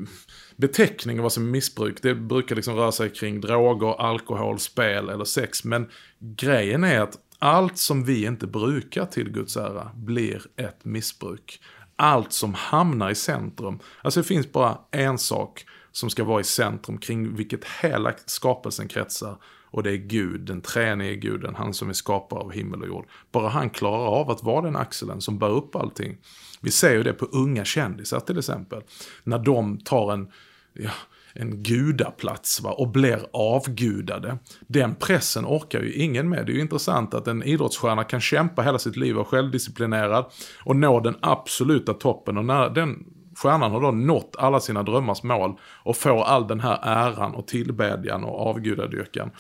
beteckning 0.57 1.19
av 1.19 1.23
vad 1.23 1.33
som 1.33 1.47
är 1.47 1.51
missbruk. 1.51 2.03
Det 2.03 2.15
brukar 2.15 2.57
liksom 2.57 2.75
röra 2.77 2.93
sig 2.93 3.11
kring 3.11 3.41
droger, 3.41 4.01
alkohol, 4.01 4.59
spel 4.59 5.09
eller 5.09 5.25
sex. 5.25 5.65
Men 5.65 5.89
grejen 6.19 6.85
är 6.85 7.01
att 7.01 7.19
allt 7.39 7.79
som 7.79 8.05
vi 8.05 8.25
inte 8.25 8.47
brukar 8.47 9.07
till 9.07 9.31
Guds 9.31 9.57
ära 9.57 9.91
blir 9.95 10.43
ett 10.57 10.85
missbruk. 10.85 11.61
Allt 11.99 12.33
som 12.33 12.55
hamnar 12.55 13.11
i 13.11 13.15
centrum. 13.15 13.79
Alltså 14.03 14.21
det 14.21 14.27
finns 14.27 14.53
bara 14.53 14.79
en 14.91 15.19
sak 15.19 15.65
som 15.93 16.11
ska 16.11 16.25
vara 16.25 16.41
i 16.41 16.45
centrum 16.45 16.99
kring 16.99 17.35
vilket 17.37 17.65
hela 17.65 18.13
skapelsen 18.27 18.89
kretsar. 18.89 19.37
Och 19.71 19.83
det 19.83 19.91
är 19.91 19.97
Gud, 19.97 20.41
den 20.41 20.61
treenige 20.61 21.15
guden, 21.15 21.55
han 21.55 21.75
som 21.75 21.89
är 21.89 21.93
skapare 21.93 22.41
av 22.41 22.53
himmel 22.53 22.83
och 22.83 22.89
jord. 22.89 23.07
Bara 23.33 23.49
han 23.49 23.71
klarar 23.71 24.07
av 24.07 24.31
att 24.31 24.43
vara 24.43 24.63
den 24.63 24.77
axeln 24.77 25.21
som 25.21 25.39
bär 25.39 25.51
upp 25.51 25.77
allting. 25.77 26.17
Vi 26.61 26.71
ser 26.71 26.93
ju 26.93 27.03
det 27.03 27.13
på 27.13 27.25
unga 27.25 27.65
kändisar 27.65 28.21
till 28.21 28.39
exempel. 28.39 28.83
När 29.25 29.39
de 29.39 29.79
tar 29.79 30.13
en, 30.13 30.33
ja, 30.73 30.91
en 31.39 31.63
gudaplats 31.63 32.61
va, 32.61 32.71
och 32.71 32.89
blir 32.89 33.27
avgudade. 33.33 34.39
Den 34.61 34.95
pressen 34.95 35.47
orkar 35.47 35.81
ju 35.81 35.93
ingen 35.93 36.29
med. 36.29 36.47
Det 36.47 36.53
är 36.53 36.55
ju 36.55 36.61
intressant 36.61 37.15
att 37.15 37.29
en 37.29 37.43
idrottsstjärna 37.43 38.05
kan 38.05 38.21
kämpa 38.21 38.63
hela 38.63 38.79
sitt 38.79 38.97
liv 38.97 39.11
och 39.11 39.17
vara 39.17 39.27
självdisciplinerad 39.27 40.25
och 40.65 40.77
nå 40.77 41.01
den 41.01 41.17
absoluta 41.21 41.95
toppen. 41.95 42.39
Och 42.39 42.45
när 42.45 42.71
den 42.71 43.05
stjärnan 43.37 43.71
har 43.71 43.81
då 43.81 43.91
nått 43.91 44.37
alla 44.39 44.61
sina 44.61 44.83
drömmars 44.83 45.23
mål 45.23 45.59
och 45.85 45.97
får 45.97 46.25
all 46.25 46.47
den 46.47 46.61
här 46.61 46.79
äran 46.83 47.35
och 47.35 47.47
tillbedjan 47.47 48.25
och 48.25 48.47
avgudadyrkan. 48.47 49.31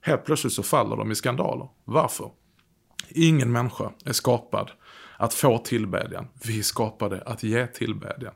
Helt 0.00 0.24
plötsligt 0.24 0.52
så 0.52 0.62
faller 0.62 0.96
de 0.96 1.12
i 1.12 1.14
skandaler. 1.14 1.68
Varför? 1.84 2.30
Ingen 3.08 3.52
människa 3.52 3.90
är 4.04 4.12
skapad 4.12 4.70
att 5.16 5.34
få 5.34 5.58
tillbedjan. 5.58 6.28
Vi 6.46 6.58
är 6.58 6.62
skapade 6.62 7.22
att 7.26 7.42
ge 7.42 7.66
tillbedjan. 7.66 8.34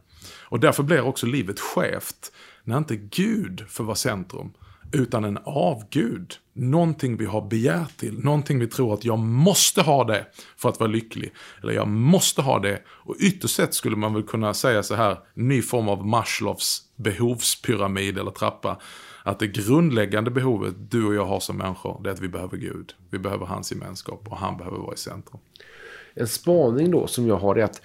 Och 0.48 0.60
därför 0.60 0.82
blir 0.82 1.00
också 1.00 1.26
livet 1.26 1.60
skevt 1.60 2.32
när 2.66 2.78
inte 2.78 2.96
Gud 2.96 3.64
får 3.68 3.84
vara 3.84 3.96
centrum, 3.96 4.52
utan 4.92 5.24
en 5.24 5.38
avgud. 5.44 6.34
Någonting 6.52 7.16
vi 7.16 7.24
har 7.24 7.48
begärt 7.48 7.96
till, 7.96 8.18
någonting 8.18 8.58
vi 8.58 8.66
tror 8.66 8.94
att 8.94 9.04
jag 9.04 9.18
måste 9.18 9.82
ha 9.82 10.04
det 10.04 10.26
för 10.56 10.68
att 10.68 10.80
vara 10.80 10.90
lycklig. 10.90 11.32
Eller 11.62 11.72
jag 11.72 11.88
måste 11.88 12.42
ha 12.42 12.58
det. 12.58 12.82
Och 12.88 13.16
ytterst 13.20 13.56
sett 13.56 13.74
skulle 13.74 13.96
man 13.96 14.14
väl 14.14 14.22
kunna 14.22 14.54
säga 14.54 14.82
så 14.82 14.94
här, 14.94 15.18
ny 15.34 15.62
form 15.62 15.88
av 15.88 16.06
Maslows 16.06 16.82
behovspyramid 16.96 18.18
eller 18.18 18.30
trappa. 18.30 18.80
Att 19.22 19.38
det 19.38 19.46
grundläggande 19.46 20.30
behovet 20.30 20.74
du 20.90 21.06
och 21.06 21.14
jag 21.14 21.26
har 21.26 21.40
som 21.40 21.56
människor, 21.56 22.00
det 22.02 22.10
är 22.10 22.14
att 22.14 22.20
vi 22.20 22.28
behöver 22.28 22.56
Gud. 22.56 22.94
Vi 23.10 23.18
behöver 23.18 23.46
hans 23.46 23.72
gemenskap 23.72 24.28
och 24.28 24.36
han 24.36 24.56
behöver 24.56 24.78
vara 24.78 24.94
i 24.94 24.98
centrum. 24.98 25.40
En 26.14 26.28
spaning 26.28 26.90
då 26.90 27.06
som 27.06 27.26
jag 27.26 27.36
har 27.36 27.56
är 27.56 27.64
att 27.64 27.82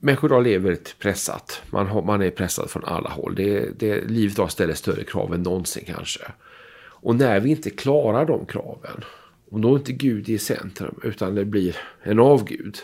människor 0.00 0.30
idag 0.30 0.42
lever 0.42 0.64
väldigt 0.64 0.98
pressat. 0.98 1.62
Man, 1.70 1.86
har, 1.86 2.02
man 2.02 2.22
är 2.22 2.30
pressad 2.30 2.70
från 2.70 2.84
alla 2.84 3.10
håll. 3.10 3.34
Det, 3.34 3.78
det, 3.78 4.04
livet 4.04 4.32
idag 4.32 4.50
ställer 4.50 4.74
större 4.74 5.04
krav 5.04 5.34
än 5.34 5.42
någonsin 5.42 5.84
kanske. 5.86 6.20
Och 7.00 7.16
när 7.16 7.40
vi 7.40 7.50
inte 7.50 7.70
klarar 7.70 8.26
de 8.26 8.46
kraven, 8.46 9.04
om 9.50 9.60
då 9.60 9.76
inte 9.76 9.92
Gud 9.92 10.28
är 10.28 10.32
i 10.32 10.38
centrum 10.38 11.00
utan 11.02 11.34
det 11.34 11.44
blir 11.44 11.76
en 12.02 12.18
avgud, 12.18 12.78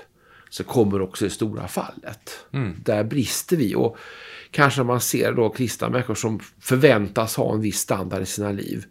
så 0.50 0.64
kommer 0.64 1.00
också 1.00 1.24
det 1.24 1.30
stora 1.30 1.68
fallet. 1.68 2.46
Mm. 2.52 2.74
Där 2.84 3.04
brister 3.04 3.56
vi. 3.56 3.74
Och 3.74 3.96
kanske 4.50 4.82
man 4.82 5.00
ser 5.00 5.32
då 5.32 5.48
kristna 5.48 5.88
människor 5.88 6.14
som 6.14 6.40
förväntas 6.60 7.36
ha 7.36 7.54
en 7.54 7.60
viss 7.60 7.78
standard 7.78 8.22
i 8.22 8.26
sina 8.26 8.52
liv 8.52 8.84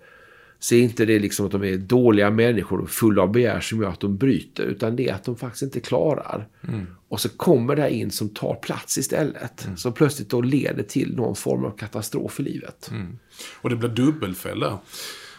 så 0.63 0.75
är 0.75 0.81
inte 0.81 1.05
det 1.05 1.19
liksom 1.19 1.45
att 1.45 1.51
de 1.51 1.63
är 1.63 1.77
dåliga 1.77 2.29
människor 2.29 2.81
och 2.81 2.89
fulla 2.89 3.21
av 3.21 3.31
begär 3.31 3.59
som 3.59 3.81
gör 3.81 3.89
att 3.89 3.99
de 3.99 4.17
bryter. 4.17 4.63
Utan 4.63 4.95
det 4.95 5.09
är 5.09 5.13
att 5.13 5.23
de 5.23 5.35
faktiskt 5.35 5.63
inte 5.63 5.79
klarar. 5.79 6.47
Mm. 6.67 6.85
Och 7.09 7.21
så 7.21 7.29
kommer 7.29 7.75
det 7.75 7.81
här 7.81 7.89
in 7.89 8.11
som 8.11 8.29
tar 8.29 8.55
plats 8.55 8.97
istället. 8.97 9.65
Mm. 9.65 9.77
Som 9.77 9.93
plötsligt 9.93 10.29
då 10.29 10.41
leder 10.41 10.83
till 10.83 11.15
någon 11.15 11.35
form 11.35 11.65
av 11.65 11.77
katastrof 11.77 12.39
i 12.39 12.43
livet. 12.43 12.89
Mm. 12.91 13.19
Och 13.61 13.69
det 13.69 13.75
blir 13.75 13.89
dubbelfälla. 13.89 14.79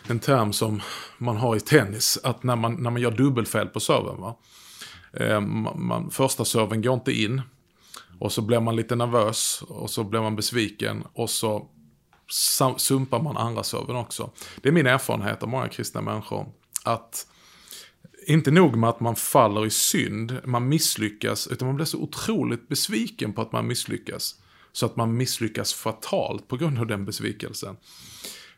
En 0.06 0.18
term 0.18 0.52
som 0.52 0.80
man 1.18 1.36
har 1.36 1.56
i 1.56 1.60
tennis. 1.60 2.18
Att 2.22 2.42
när 2.42 2.56
man, 2.56 2.82
när 2.82 2.90
man 2.90 3.02
gör 3.02 3.10
dubbelfel 3.10 3.66
på 3.66 3.80
serven. 3.80 4.20
Va? 4.20 4.36
Eh, 5.12 5.40
man, 5.40 6.10
första 6.10 6.44
serven 6.44 6.82
går 6.82 6.94
inte 6.94 7.12
in. 7.12 7.42
Och 8.18 8.32
så 8.32 8.42
blir 8.42 8.60
man 8.60 8.76
lite 8.76 8.96
nervös. 8.96 9.62
Och 9.68 9.90
så 9.90 10.04
blir 10.04 10.20
man 10.20 10.36
besviken. 10.36 11.04
Och 11.12 11.30
så 11.30 11.68
sumpar 12.76 13.22
man 13.22 13.36
andra 13.36 13.62
serven 13.62 13.96
också. 13.96 14.30
Det 14.62 14.68
är 14.68 14.72
min 14.72 14.86
erfarenhet 14.86 15.42
av 15.42 15.48
många 15.48 15.68
kristna 15.68 16.00
människor. 16.00 16.46
Att 16.84 17.26
inte 18.26 18.50
nog 18.50 18.76
med 18.76 18.90
att 18.90 19.00
man 19.00 19.16
faller 19.16 19.66
i 19.66 19.70
synd, 19.70 20.40
man 20.44 20.68
misslyckas, 20.68 21.46
utan 21.46 21.68
man 21.68 21.76
blir 21.76 21.86
så 21.86 21.98
otroligt 21.98 22.68
besviken 22.68 23.32
på 23.32 23.42
att 23.42 23.52
man 23.52 23.66
misslyckas. 23.66 24.34
Så 24.72 24.86
att 24.86 24.96
man 24.96 25.16
misslyckas 25.16 25.74
fatalt 25.74 26.48
på 26.48 26.56
grund 26.56 26.78
av 26.78 26.86
den 26.86 27.04
besvikelsen. 27.04 27.76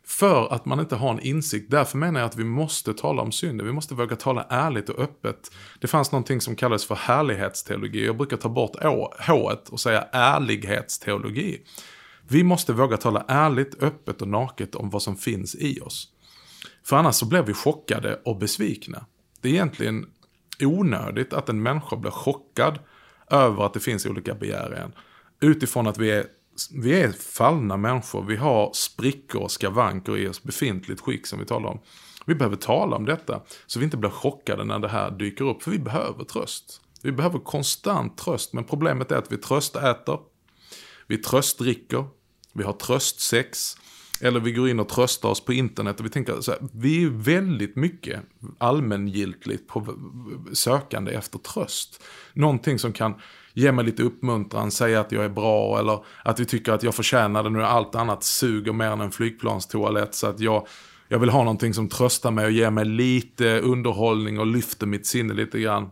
För 0.07 0.53
att 0.53 0.65
man 0.65 0.79
inte 0.79 0.95
har 0.95 1.11
en 1.11 1.19
insikt. 1.19 1.71
Därför 1.71 1.97
menar 1.97 2.19
jag 2.19 2.27
att 2.27 2.35
vi 2.35 2.43
måste 2.43 2.93
tala 2.93 3.21
om 3.21 3.31
synden. 3.31 3.67
Vi 3.67 3.73
måste 3.73 3.93
våga 3.93 4.15
tala 4.15 4.45
ärligt 4.49 4.89
och 4.89 4.99
öppet. 4.99 5.51
Det 5.79 5.87
fanns 5.87 6.11
någonting 6.11 6.41
som 6.41 6.55
kallades 6.55 6.85
för 6.85 6.95
härlighetsteologi. 6.95 8.05
Jag 8.05 8.17
brukar 8.17 8.37
ta 8.37 8.49
bort 8.49 8.75
h 9.27 9.51
och 9.69 9.79
säga 9.79 10.07
ärlighetsteologi. 10.11 11.61
Vi 12.29 12.43
måste 12.43 12.73
våga 12.73 12.97
tala 12.97 13.25
ärligt, 13.27 13.83
öppet 13.83 14.21
och 14.21 14.27
naket 14.27 14.75
om 14.75 14.89
vad 14.89 15.01
som 15.01 15.17
finns 15.17 15.55
i 15.55 15.79
oss. 15.79 16.11
För 16.83 16.95
annars 16.95 17.15
så 17.15 17.25
blir 17.25 17.41
vi 17.41 17.53
chockade 17.53 18.21
och 18.25 18.37
besvikna. 18.37 19.05
Det 19.41 19.49
är 19.49 19.53
egentligen 19.53 20.05
onödigt 20.59 21.33
att 21.33 21.49
en 21.49 21.63
människa 21.63 21.95
blir 21.95 22.11
chockad 22.11 22.79
över 23.31 23.65
att 23.65 23.73
det 23.73 23.79
finns 23.79 24.05
olika 24.05 24.35
begär 24.35 24.73
i 24.73 24.79
en. 24.79 24.91
Utifrån 25.51 25.87
att 25.87 25.97
vi 25.97 26.11
är, 26.11 26.25
vi 26.73 27.01
är 27.01 27.11
fallna 27.11 27.77
människor, 27.77 28.23
vi 28.23 28.35
har 28.35 28.71
sprickor 28.73 29.41
och 29.41 29.51
skavanker 29.51 30.17
i 30.17 30.27
oss, 30.27 30.43
befintligt 30.43 31.01
skick 31.01 31.27
som 31.27 31.39
vi 31.39 31.45
talar 31.45 31.69
om. 31.69 31.79
Vi 32.25 32.35
behöver 32.35 32.55
tala 32.55 32.95
om 32.95 33.05
detta, 33.05 33.41
så 33.67 33.79
vi 33.79 33.85
inte 33.85 33.97
blir 33.97 34.09
chockade 34.09 34.63
när 34.63 34.79
det 34.79 34.87
här 34.89 35.11
dyker 35.11 35.45
upp, 35.45 35.63
för 35.63 35.71
vi 35.71 35.79
behöver 35.79 36.23
tröst. 36.23 36.81
Vi 37.01 37.11
behöver 37.11 37.39
konstant 37.39 38.17
tröst, 38.17 38.53
men 38.53 38.63
problemet 38.63 39.11
är 39.11 39.15
att 39.15 39.31
vi 39.31 39.37
tröstäter, 39.37 40.19
vi 41.07 41.17
tröstdricker, 41.17 42.05
vi 42.57 42.63
har 42.63 42.73
tröstsex. 42.73 43.77
Eller 44.21 44.39
vi 44.39 44.51
går 44.51 44.69
in 44.69 44.79
och 44.79 44.89
tröstar 44.89 45.29
oss 45.29 45.45
på 45.45 45.53
internet 45.53 45.99
och 45.99 46.05
vi 46.05 46.09
tänker 46.09 46.41
så 46.41 46.51
här, 46.51 46.59
vi 46.73 47.03
är 47.03 47.09
väldigt 47.09 47.75
mycket 47.75 48.21
allmängiltigt 48.57 49.67
på 49.67 49.95
sökande 50.53 51.11
efter 51.11 51.39
tröst. 51.39 52.03
Någonting 52.33 52.79
som 52.79 52.93
kan 52.93 53.15
ge 53.53 53.71
mig 53.71 53.85
lite 53.85 54.03
uppmuntran, 54.03 54.71
säga 54.71 54.99
att 54.99 55.11
jag 55.11 55.25
är 55.25 55.29
bra 55.29 55.79
eller 55.79 55.99
att 56.23 56.39
vi 56.39 56.45
tycker 56.45 56.71
att 56.71 56.83
jag 56.83 56.95
förtjänar 56.95 57.43
det 57.43 57.49
nu 57.49 57.63
allt 57.63 57.95
annat 57.95 58.23
suger 58.23 58.73
mer 58.73 58.91
än 58.91 59.01
en 59.01 59.11
flygplanstoalett 59.11 60.15
så 60.15 60.27
att 60.27 60.39
jag, 60.39 60.67
jag 61.07 61.19
vill 61.19 61.29
ha 61.29 61.39
någonting 61.39 61.73
som 61.73 61.89
tröstar 61.89 62.31
mig 62.31 62.45
och 62.45 62.51
ger 62.51 62.71
mig 62.71 62.85
lite 62.85 63.59
underhållning 63.59 64.39
och 64.39 64.47
lyfter 64.47 64.87
mitt 64.87 65.07
sinne 65.07 65.33
lite 65.33 65.59
grann. 65.59 65.89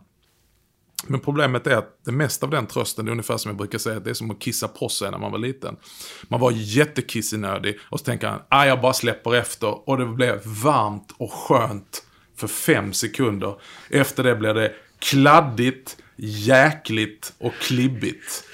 Men 1.06 1.20
problemet 1.20 1.66
är 1.66 1.76
att 1.76 1.98
det 2.04 2.12
mesta 2.12 2.46
av 2.46 2.50
den 2.50 2.66
trösten, 2.66 3.04
det 3.04 3.08
är 3.08 3.12
ungefär 3.12 3.36
som 3.36 3.48
jag 3.48 3.58
brukar 3.58 3.78
säga, 3.78 4.00
det 4.00 4.10
är 4.10 4.14
som 4.14 4.30
att 4.30 4.38
kissa 4.38 4.68
på 4.68 4.88
sig 4.88 5.10
när 5.10 5.18
man 5.18 5.32
var 5.32 5.38
liten. 5.38 5.76
Man 6.22 6.40
var 6.40 6.50
jättekissenödig 6.54 7.78
och 7.82 7.98
så 8.00 8.04
tänker 8.04 8.28
han, 8.28 8.40
ah, 8.48 8.64
jag 8.64 8.80
bara 8.80 8.92
släpper 8.92 9.34
efter. 9.34 9.88
Och 9.88 9.98
det 9.98 10.06
blev 10.06 10.46
varmt 10.46 11.14
och 11.18 11.32
skönt 11.32 12.02
för 12.36 12.46
fem 12.46 12.92
sekunder. 12.92 13.54
Efter 13.90 14.24
det 14.24 14.36
blir 14.36 14.54
det 14.54 14.72
kladdigt, 14.98 15.96
jäkligt 16.16 17.32
och 17.38 17.52
klibbigt. 17.52 18.44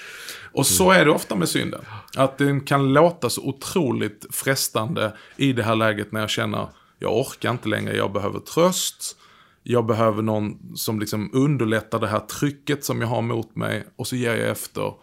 Och 0.53 0.67
så 0.67 0.91
är 0.91 1.05
det 1.05 1.11
ofta 1.11 1.35
med 1.35 1.49
synden. 1.49 1.85
Att 2.17 2.39
den 2.39 2.61
kan 2.61 2.93
låta 2.93 3.31
så 3.31 3.43
otroligt 3.43 4.27
frestande 4.31 5.17
i 5.37 5.53
det 5.53 5.63
här 5.63 5.77
läget 5.77 6.13
när 6.13 6.21
jag 6.21 6.31
känner, 6.31 6.69
jag 6.99 7.17
orkar 7.17 7.51
inte 7.51 7.69
längre, 7.69 7.97
jag 7.97 8.13
behöver 8.13 8.41
tröst 8.41 9.17
jag 9.63 9.87
behöver 9.87 10.23
någon 10.23 10.77
som 10.77 11.01
liksom 11.01 11.31
underlättar 11.33 12.01
det 12.01 12.07
här 12.07 12.21
trycket 12.21 12.85
som 12.85 13.01
jag 13.01 13.09
har 13.09 13.23
mot 13.23 13.57
mig 13.57 13.85
och 13.97 14.07
så 14.07 14.17
ger 14.17 14.35
jag 14.35 14.51
efter. 14.51 14.95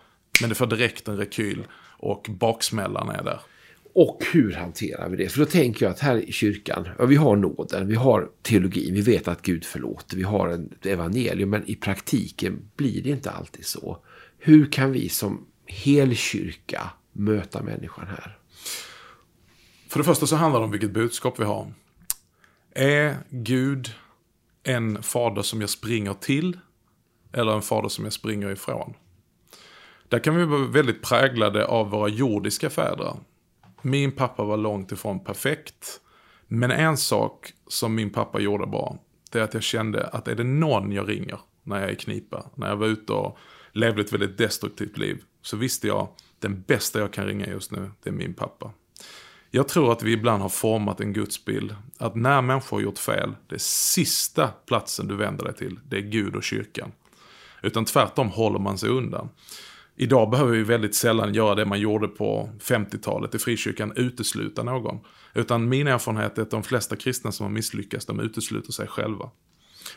Men 0.42 0.50
det 0.50 0.56
får 0.56 0.68
direkt 0.68 1.08
en 1.08 1.18
rekyl 1.18 1.64
och 1.98 2.28
baksmällan 2.30 3.10
är 3.10 3.24
där. 3.24 3.40
Och 3.94 4.20
hur 4.32 4.54
hanterar 4.54 5.10
vi 5.10 5.18
det? 5.18 5.30
För 5.30 5.40
då 5.40 5.46
tänker 5.46 5.86
jag 5.86 5.92
att 5.92 6.00
här 6.00 6.30
i 6.30 6.32
kyrkan, 6.32 6.88
ja, 6.98 7.06
vi 7.06 7.16
har 7.16 7.36
nåden, 7.36 7.88
vi 7.88 7.96
har 7.96 8.30
teologin, 8.42 8.94
vi 8.94 9.02
vet 9.02 9.28
att 9.28 9.42
Gud 9.42 9.66
förlåter, 9.66 10.18
vi 10.18 10.24
har 10.24 10.48
en 10.48 10.74
evangelium, 10.84 11.50
men 11.50 11.70
i 11.70 11.76
praktiken 11.76 12.70
blir 12.76 13.04
det 13.04 13.10
inte 13.10 13.32
alltid 13.32 13.66
så. 13.66 13.98
Hur 14.38 14.72
kan 14.72 14.92
vi 14.92 15.10
som 15.10 15.46
helkyrka 15.66 16.90
möta 17.14 17.64
människan 17.64 18.08
här? 18.08 18.38
För 19.90 20.00
det 20.00 20.06
första 20.06 20.28
så 20.28 20.36
handlar 20.36 20.60
det 20.60 20.66
om 20.66 20.72
vilket 20.72 20.92
budskap 20.92 21.40
vi 21.40 21.44
har. 21.44 21.74
Är 22.76 23.18
Gud 23.30 23.94
en 24.70 25.04
fader 25.04 25.42
som 25.42 25.62
jag 25.62 25.70
springer 25.70 26.14
till 26.14 26.60
eller 27.34 27.52
en 27.52 27.62
fader 27.62 27.90
som 27.90 28.04
jag 28.04 28.14
springer 28.14 28.52
ifrån. 28.52 28.94
Där 30.08 30.20
kan 30.20 30.36
vi 30.36 30.46
vara 30.46 30.66
väldigt 30.66 31.02
präglade 31.02 31.66
av 31.66 31.90
våra 31.90 32.10
jordiska 32.10 32.70
fäder. 32.70 33.14
Min 33.82 34.12
pappa 34.12 34.44
var 34.44 34.58
långt 34.58 34.92
ifrån 34.92 35.24
perfekt. 35.24 36.02
Men 36.48 36.72
en 36.72 36.98
sak 36.98 37.54
som 37.68 37.96
min 37.96 38.10
pappa 38.10 38.40
gjorde 38.40 38.68
bra, 38.68 38.98
det 39.32 39.40
är 39.40 39.44
att 39.44 39.54
jag 39.54 39.64
kände 39.64 40.08
att 40.08 40.28
är 40.28 40.36
det 40.36 40.44
någon 40.44 40.92
jag 40.92 41.10
ringer 41.10 41.40
när 41.64 41.80
jag 41.80 41.90
är 41.90 41.94
i 41.94 41.96
knipa, 41.96 42.46
när 42.56 42.70
jag 42.70 42.76
var 42.76 42.88
ute 42.88 43.14
och 43.14 43.38
levde 43.72 44.02
ett 44.02 44.14
väldigt 44.14 44.38
destruktivt 44.38 44.98
liv, 44.98 45.24
så 45.42 45.58
visste 45.58 45.88
jag 45.88 46.08
den 46.40 46.62
bästa 46.62 47.00
jag 47.00 47.14
kan 47.14 47.26
ringa 47.26 47.48
just 47.48 47.72
nu, 47.72 47.92
det 48.04 48.10
är 48.10 48.14
min 48.14 48.34
pappa. 48.34 48.72
Jag 49.52 49.68
tror 49.68 49.92
att 49.92 50.04
vi 50.04 50.12
ibland 50.12 50.42
har 50.42 50.50
format 50.50 51.02
en 51.02 51.14
gudsbild. 51.14 51.76
Att 51.98 52.16
när 52.16 52.42
människor 52.42 52.78
har 52.78 52.82
gjort 52.82 52.98
fel, 52.98 53.36
det 53.48 53.62
sista 53.62 54.48
platsen 54.48 55.08
du 55.08 55.16
vänder 55.16 55.46
dig 55.46 55.56
till, 55.56 55.80
det 55.90 55.98
är 55.98 56.02
Gud 56.02 56.36
och 56.36 56.44
kyrkan. 56.44 56.92
Utan 57.62 57.86
tvärtom 57.86 58.30
håller 58.30 58.60
man 58.60 58.78
sig 58.78 58.90
undan. 58.90 59.30
Idag 59.96 60.30
behöver 60.30 60.52
vi 60.52 60.64
väldigt 60.64 60.96
sällan 60.96 61.34
göra 61.34 61.56
det 61.56 61.66
man 61.66 61.80
gjorde 61.80 62.08
på 62.08 62.50
50-talet 62.62 63.36
i 63.36 63.40
frikyrkan, 63.40 63.94
utesluta 63.96 64.64
någon. 64.64 65.00
Utan 65.34 65.70
min 65.70 65.88
erfarenhet 65.88 66.38
är 66.38 66.42
att 66.42 66.52
de 66.52 66.64
flesta 66.64 66.96
kristna 66.96 67.32
som 67.32 67.44
har 67.44 67.52
misslyckats, 67.52 68.06
de 68.06 68.20
utesluter 68.20 68.72
sig 68.72 68.88
själva. 68.88 69.30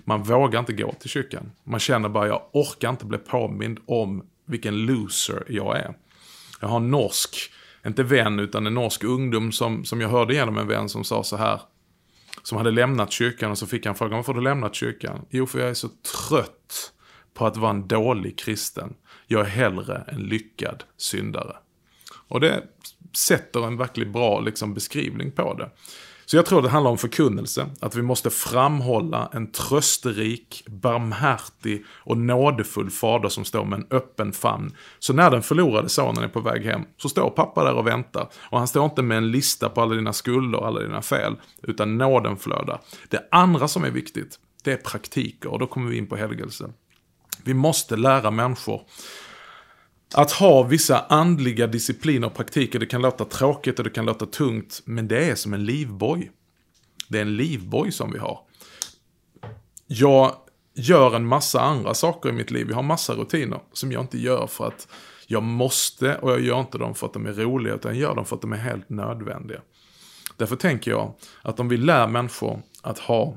Man 0.04 0.22
vågar 0.22 0.60
inte 0.60 0.72
gå 0.72 0.92
till 0.92 1.10
kyrkan. 1.10 1.50
Man 1.64 1.80
känner 1.80 2.08
bara, 2.08 2.26
jag 2.26 2.42
orkar 2.52 2.90
inte 2.90 3.06
bli 3.06 3.18
påmind 3.18 3.78
om 3.86 4.24
vilken 4.46 4.86
loser 4.86 5.44
jag 5.48 5.76
är. 5.76 5.94
Jag 6.60 6.68
har 6.68 6.76
en 6.76 6.90
norsk, 6.90 7.52
inte 7.87 8.03
vän, 8.03 8.38
utan 8.38 8.66
en 8.66 8.75
norsk 8.75 9.05
ungdom 9.05 9.53
som, 9.53 9.85
som 9.85 10.01
jag 10.01 10.09
hörde 10.09 10.35
genom 10.35 10.59
en 10.59 10.68
vän 10.68 10.88
som 10.88 11.05
sa 11.05 11.25
så 11.25 11.37
här. 11.37 11.61
Som 12.42 12.59
hade 12.59 12.71
lämnat 12.71 13.12
kyrkan 13.12 13.51
och 13.51 13.59
så 13.59 13.66
fick 13.66 13.87
han 13.87 13.95
frågan, 13.95 14.16
varför 14.16 14.33
har 14.33 14.40
du 14.40 14.45
lämnat 14.45 14.75
kyrkan? 14.75 15.27
Jo, 15.31 15.47
för 15.47 15.59
jag 15.59 15.71
är 15.71 15.75
så 15.75 15.88
trött 16.29 16.92
på 17.35 17.47
att 17.47 17.57
vara 17.57 17.71
en 17.71 17.88
dålig 17.88 18.38
kristen. 18.38 18.95
Jag 19.27 19.40
är 19.40 19.51
hellre 19.51 20.05
en 20.09 20.21
lyckad 20.21 20.85
syndare. 20.97 21.57
Och 22.29 22.40
det 22.40 22.62
sätter 23.16 23.66
en 23.66 23.77
verkligt 23.77 24.09
bra 24.09 24.40
liksom, 24.40 24.75
beskrivning 24.75 25.33
på 25.33 25.55
det. 25.55 25.71
Så 26.26 26.37
jag 26.37 26.46
tror 26.46 26.62
det 26.62 26.68
handlar 26.68 26.90
om 26.90 26.98
förkunnelse. 26.98 27.66
Att 27.80 27.94
vi 27.94 28.02
måste 28.02 28.30
framhålla 28.30 29.30
en 29.32 29.52
trösterik, 29.52 30.64
barmhärtig 30.66 31.85
och 31.88 32.16
nådefull 32.16 32.90
fader 32.90 33.28
som 33.28 33.44
står 33.44 33.64
med 33.64 33.78
en 33.78 33.87
öppen 33.90 34.32
famn. 34.32 34.76
Så 34.98 35.12
när 35.12 35.30
den 35.30 35.42
förlorade 35.42 35.88
sonen 35.88 36.24
är 36.24 36.28
på 36.28 36.40
väg 36.40 36.64
hem 36.64 36.82
så 36.96 37.08
står 37.08 37.30
pappa 37.30 37.64
där 37.64 37.74
och 37.74 37.87
väntar. 37.87 38.28
Och 38.50 38.58
han 38.58 38.68
står 38.68 38.85
inte 38.85 39.02
med 39.02 39.16
en 39.16 39.30
lista 39.30 39.68
på 39.68 39.82
alla 39.82 39.94
dina 39.94 40.12
skulder 40.12 40.58
och 40.58 40.66
alla 40.66 40.80
dina 40.80 41.02
fel. 41.02 41.37
Utan 41.62 41.98
nåden 41.98 42.37
flödar. 42.37 42.80
Det 43.08 43.28
andra 43.30 43.68
som 43.68 43.85
är 43.85 43.90
viktigt, 43.90 44.38
det 44.64 44.72
är 44.72 44.76
praktiker. 44.76 45.50
Och 45.50 45.58
då 45.58 45.66
kommer 45.66 45.90
vi 45.90 45.98
in 45.98 46.06
på 46.06 46.16
helgelse. 46.16 46.70
Vi 47.44 47.54
måste 47.54 47.96
lära 47.96 48.30
människor 48.30 48.82
att 50.14 50.33
ha 50.33 50.62
vissa 50.62 51.01
andliga 51.01 51.66
discipliner 51.66 52.27
och 52.27 52.35
praktiker, 52.35 52.79
det 52.79 52.87
kan 52.87 53.03
låta 53.03 53.25
tråkigt 53.25 53.79
och 53.79 53.85
det 53.85 53.90
kan 53.90 54.05
låta 54.05 54.27
tungt, 54.27 54.83
men 54.85 55.09
det 55.09 55.31
är 55.31 55.35
som 55.35 55.55
en 55.55 55.64
livboj. 55.64 56.33
Det 57.09 57.18
är 57.18 57.22
en 57.22 57.37
livboj 57.37 57.92
som 57.92 58.12
vi 58.12 58.18
har. 58.18 58.40
Jag 59.87 60.37
gör 60.75 61.16
en 61.16 61.27
massa 61.27 61.61
andra 61.61 61.94
saker 61.94 62.29
i 62.29 62.33
mitt 62.33 62.51
liv. 62.51 62.66
Jag 62.68 62.77
har 62.77 62.83
massa 62.83 63.14
rutiner 63.14 63.61
som 63.72 63.92
jag 63.92 64.03
inte 64.03 64.18
gör 64.18 64.46
för 64.46 64.66
att 64.66 64.88
jag 65.27 65.42
måste 65.42 66.16
och 66.16 66.31
jag 66.31 66.40
gör 66.40 66.61
inte 66.61 66.79
dem 66.79 66.94
för 66.94 67.07
att 67.07 67.12
de 67.12 67.27
är 67.27 67.33
roliga 67.33 67.75
utan 67.75 67.92
jag 67.92 68.01
gör 68.01 68.14
dem 68.14 68.25
för 68.25 68.37
att 68.37 68.42
de 68.42 68.53
är 68.53 68.57
helt 68.57 68.88
nödvändiga. 68.88 69.61
Därför 70.37 70.57
tänker 70.57 70.90
jag 70.90 71.14
att 71.42 71.61
om 71.61 71.68
vi 71.68 71.77
lär 71.77 72.07
människor 72.07 72.62
att 72.83 72.98
ha 72.98 73.37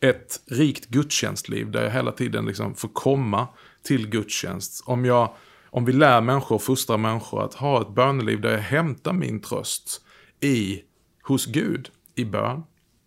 ett 0.00 0.40
rikt 0.46 0.86
gudstjänstliv 0.86 1.70
där 1.70 1.84
jag 1.84 1.90
hela 1.90 2.12
tiden 2.12 2.46
liksom 2.46 2.74
får 2.74 2.88
komma 2.88 3.48
till 3.82 4.08
gudstjänst. 4.08 4.82
Om 4.86 5.04
jag 5.04 5.34
om 5.76 5.84
vi 5.84 5.92
lär 5.92 6.20
människor, 6.20 6.58
fostrar 6.58 6.96
människor 6.96 7.44
att 7.44 7.54
ha 7.54 7.80
ett 7.80 7.94
böneliv 7.94 8.40
där 8.40 8.52
jag 8.52 8.58
hämtar 8.58 9.12
min 9.12 9.40
tröst 9.40 10.00
i, 10.40 10.80
hos 11.22 11.46
Gud, 11.46 11.90
i 12.14 12.24
bön, 12.24 12.62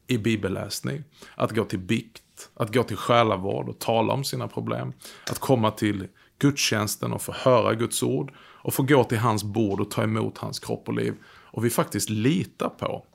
i 0.08 0.18
bibelläsning, 0.18 1.04
att 1.36 1.52
gå 1.52 1.66
till 1.66 1.80
bikt, 1.80 2.50
att 2.54 2.74
gå 2.74 2.84
till 2.84 2.98
själavård 2.98 3.70
och 3.70 3.80
tala 3.80 4.14
om 4.14 4.24
sina 4.24 4.48
problem, 4.48 4.94
att 5.32 5.40
komma 5.40 5.72
till 5.72 6.08
gudstjänsten 6.40 7.14
och 7.14 7.22
få 7.22 7.32
höra 7.32 7.74
Guds 7.74 8.04
ord 8.04 8.34
och 8.40 8.74
få 8.74 8.84
gå 8.84 9.04
till 9.04 9.20
hans 9.20 9.44
bord 9.44 9.80
och 9.80 9.92
ta 9.92 10.04
emot 10.04 10.38
hans 10.38 10.60
kropp 10.60 10.88
och 10.88 10.94
liv. 10.94 11.14
Och 11.26 11.66
vi 11.66 11.70
faktiskt 11.70 12.10
litar 12.10 12.70
på. 12.70 13.06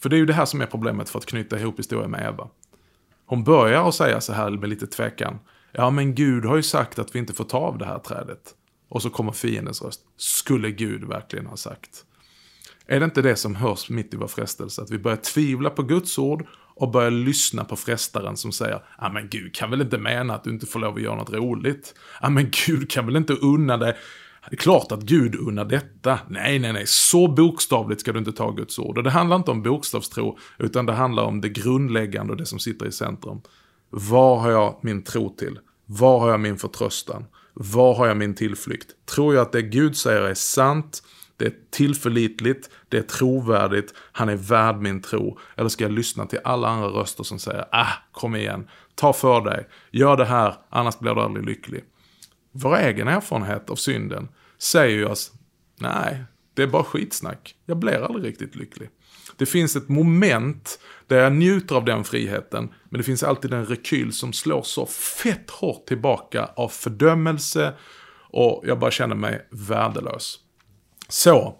För 0.00 0.08
det 0.08 0.16
är 0.16 0.18
ju 0.18 0.26
det 0.26 0.32
här 0.32 0.46
som 0.46 0.60
är 0.60 0.66
problemet 0.66 1.08
för 1.08 1.18
att 1.18 1.26
knyta 1.26 1.58
ihop 1.60 1.78
historien 1.78 2.10
med 2.10 2.26
Eva. 2.26 2.48
Hon 3.26 3.44
börjar 3.44 3.88
att 3.88 3.94
säga 3.94 4.20
så 4.20 4.32
här 4.32 4.50
med 4.50 4.68
lite 4.68 4.86
tvekan. 4.86 5.38
Ja, 5.72 5.90
men 5.90 6.14
Gud 6.14 6.44
har 6.44 6.56
ju 6.56 6.62
sagt 6.62 6.98
att 6.98 7.14
vi 7.14 7.18
inte 7.18 7.32
får 7.32 7.44
ta 7.44 7.58
av 7.58 7.78
det 7.78 7.84
här 7.84 7.98
trädet. 7.98 8.54
Och 8.90 9.02
så 9.02 9.10
kommer 9.10 9.32
fiendens 9.32 9.82
röst. 9.82 10.00
Skulle 10.16 10.70
Gud 10.70 11.04
verkligen 11.04 11.46
ha 11.46 11.56
sagt? 11.56 12.04
Är 12.86 13.00
det 13.00 13.04
inte 13.04 13.22
det 13.22 13.36
som 13.36 13.54
hörs 13.54 13.90
mitt 13.90 14.14
i 14.14 14.16
vår 14.16 14.28
frestelse? 14.28 14.82
Att 14.82 14.90
vi 14.90 14.98
börjar 14.98 15.16
tvivla 15.16 15.70
på 15.70 15.82
Guds 15.82 16.18
ord 16.18 16.46
och 16.74 16.90
börjar 16.90 17.10
lyssna 17.10 17.64
på 17.64 17.76
frestaren 17.76 18.36
som 18.36 18.52
säger 18.52 18.82
Ja 18.98 19.08
men 19.12 19.28
Gud 19.28 19.54
kan 19.54 19.70
väl 19.70 19.80
inte 19.80 19.98
mena 19.98 20.34
att 20.34 20.44
du 20.44 20.50
inte 20.50 20.66
får 20.66 20.80
lov 20.80 20.94
att 20.94 21.02
göra 21.02 21.16
något 21.16 21.32
roligt? 21.32 21.94
Ja 22.22 22.30
men 22.30 22.50
Gud 22.66 22.90
kan 22.90 23.06
väl 23.06 23.16
inte 23.16 23.32
unna 23.32 23.76
dig? 23.76 23.96
Det 24.50 24.54
är 24.54 24.56
klart 24.56 24.92
att 24.92 25.00
Gud 25.00 25.34
unnar 25.34 25.64
detta. 25.64 26.18
Nej, 26.28 26.58
nej, 26.58 26.72
nej. 26.72 26.86
Så 26.86 27.28
bokstavligt 27.28 28.00
ska 28.00 28.12
du 28.12 28.18
inte 28.18 28.32
ta 28.32 28.50
Guds 28.50 28.78
ord. 28.78 28.98
Och 28.98 29.04
det 29.04 29.10
handlar 29.10 29.36
inte 29.36 29.50
om 29.50 29.62
bokstavstro, 29.62 30.38
utan 30.58 30.86
det 30.86 30.92
handlar 30.92 31.22
om 31.22 31.40
det 31.40 31.48
grundläggande 31.48 32.32
och 32.32 32.36
det 32.36 32.46
som 32.46 32.58
sitter 32.58 32.86
i 32.86 32.92
centrum. 32.92 33.40
Vad 33.90 34.40
har 34.40 34.50
jag 34.50 34.78
min 34.82 35.02
tro 35.02 35.36
till? 35.36 35.58
Vad 35.86 36.20
har 36.20 36.30
jag 36.30 36.40
min 36.40 36.58
förtröstan? 36.58 37.24
Var 37.62 37.94
har 37.94 38.06
jag 38.06 38.16
min 38.16 38.34
tillflykt? 38.34 39.06
Tror 39.06 39.34
jag 39.34 39.42
att 39.42 39.52
det 39.52 39.62
Gud 39.62 39.96
säger 39.96 40.22
är 40.22 40.34
sant? 40.34 41.02
Det 41.36 41.46
är 41.46 41.54
tillförlitligt, 41.70 42.70
det 42.88 42.98
är 42.98 43.02
trovärdigt, 43.02 43.94
han 44.12 44.28
är 44.28 44.36
värd 44.36 44.76
min 44.76 45.02
tro. 45.02 45.38
Eller 45.56 45.68
ska 45.68 45.84
jag 45.84 45.92
lyssna 45.92 46.26
till 46.26 46.38
alla 46.44 46.68
andra 46.68 46.88
röster 46.88 47.24
som 47.24 47.38
säger, 47.38 47.64
ah, 47.72 47.92
kom 48.12 48.36
igen, 48.36 48.68
ta 48.94 49.12
för 49.12 49.40
dig, 49.40 49.68
gör 49.90 50.16
det 50.16 50.24
här, 50.24 50.54
annars 50.68 50.98
blir 50.98 51.14
du 51.14 51.20
aldrig 51.20 51.46
lycklig. 51.46 51.84
Vår 52.52 52.76
egen 52.76 53.08
erfarenhet 53.08 53.70
av 53.70 53.76
synden 53.76 54.28
säger 54.58 54.96
ju 54.96 55.04
oss, 55.04 55.32
nej, 55.80 56.24
det 56.54 56.62
är 56.62 56.66
bara 56.66 56.84
skitsnack, 56.84 57.54
jag 57.66 57.76
blir 57.76 58.04
aldrig 58.04 58.24
riktigt 58.24 58.56
lycklig. 58.56 58.90
Det 59.36 59.46
finns 59.46 59.76
ett 59.76 59.88
moment 59.88 60.78
där 61.06 61.18
jag 61.18 61.32
njuter 61.32 61.74
av 61.74 61.84
den 61.84 62.04
friheten, 62.04 62.68
men 62.88 62.98
det 62.98 63.04
finns 63.04 63.22
alltid 63.22 63.52
en 63.52 63.66
rekyl 63.66 64.12
som 64.12 64.32
slår 64.32 64.62
så 64.62 64.86
fett 64.86 65.50
hårt 65.50 65.86
tillbaka 65.86 66.50
av 66.56 66.68
fördömelse 66.68 67.72
och 68.30 68.62
jag 68.66 68.78
bara 68.78 68.90
känner 68.90 69.16
mig 69.16 69.46
värdelös. 69.50 70.38
Så, 71.08 71.56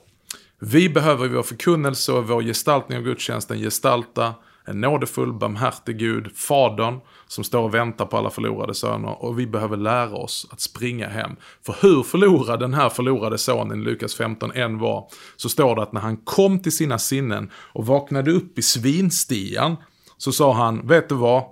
vi 0.58 0.88
behöver 0.88 1.24
i 1.24 1.28
vår 1.28 1.42
förkunnelse 1.42 2.12
och 2.12 2.28
vår 2.28 2.42
gestaltning 2.42 2.98
av 2.98 3.04
gudstjänsten 3.04 3.58
gestalta 3.58 4.34
en 4.64 4.80
nådefull, 4.80 5.32
barmhärtig 5.32 5.98
Gud, 5.98 6.36
Fadern, 6.36 7.00
som 7.26 7.44
står 7.44 7.62
och 7.62 7.74
väntar 7.74 8.06
på 8.06 8.16
alla 8.16 8.30
förlorade 8.30 8.74
söner. 8.74 9.24
Och 9.24 9.38
vi 9.38 9.46
behöver 9.46 9.76
lära 9.76 10.16
oss 10.16 10.46
att 10.50 10.60
springa 10.60 11.08
hem. 11.08 11.36
För 11.66 11.76
hur 11.82 12.02
förlorad 12.02 12.60
den 12.60 12.74
här 12.74 12.88
förlorade 12.88 13.38
sonen 13.38 13.80
i 13.80 13.84
Lukas 13.84 14.14
15 14.14 14.52
än 14.52 14.78
var, 14.78 15.08
så 15.36 15.48
står 15.48 15.76
det 15.76 15.82
att 15.82 15.92
när 15.92 16.00
han 16.00 16.16
kom 16.16 16.62
till 16.62 16.76
sina 16.76 16.98
sinnen 16.98 17.50
och 17.54 17.86
vaknade 17.86 18.30
upp 18.30 18.58
i 18.58 18.62
svinstian, 18.62 19.76
så 20.16 20.32
sa 20.32 20.52
han, 20.52 20.86
vet 20.86 21.08
du 21.08 21.14
vad? 21.14 21.44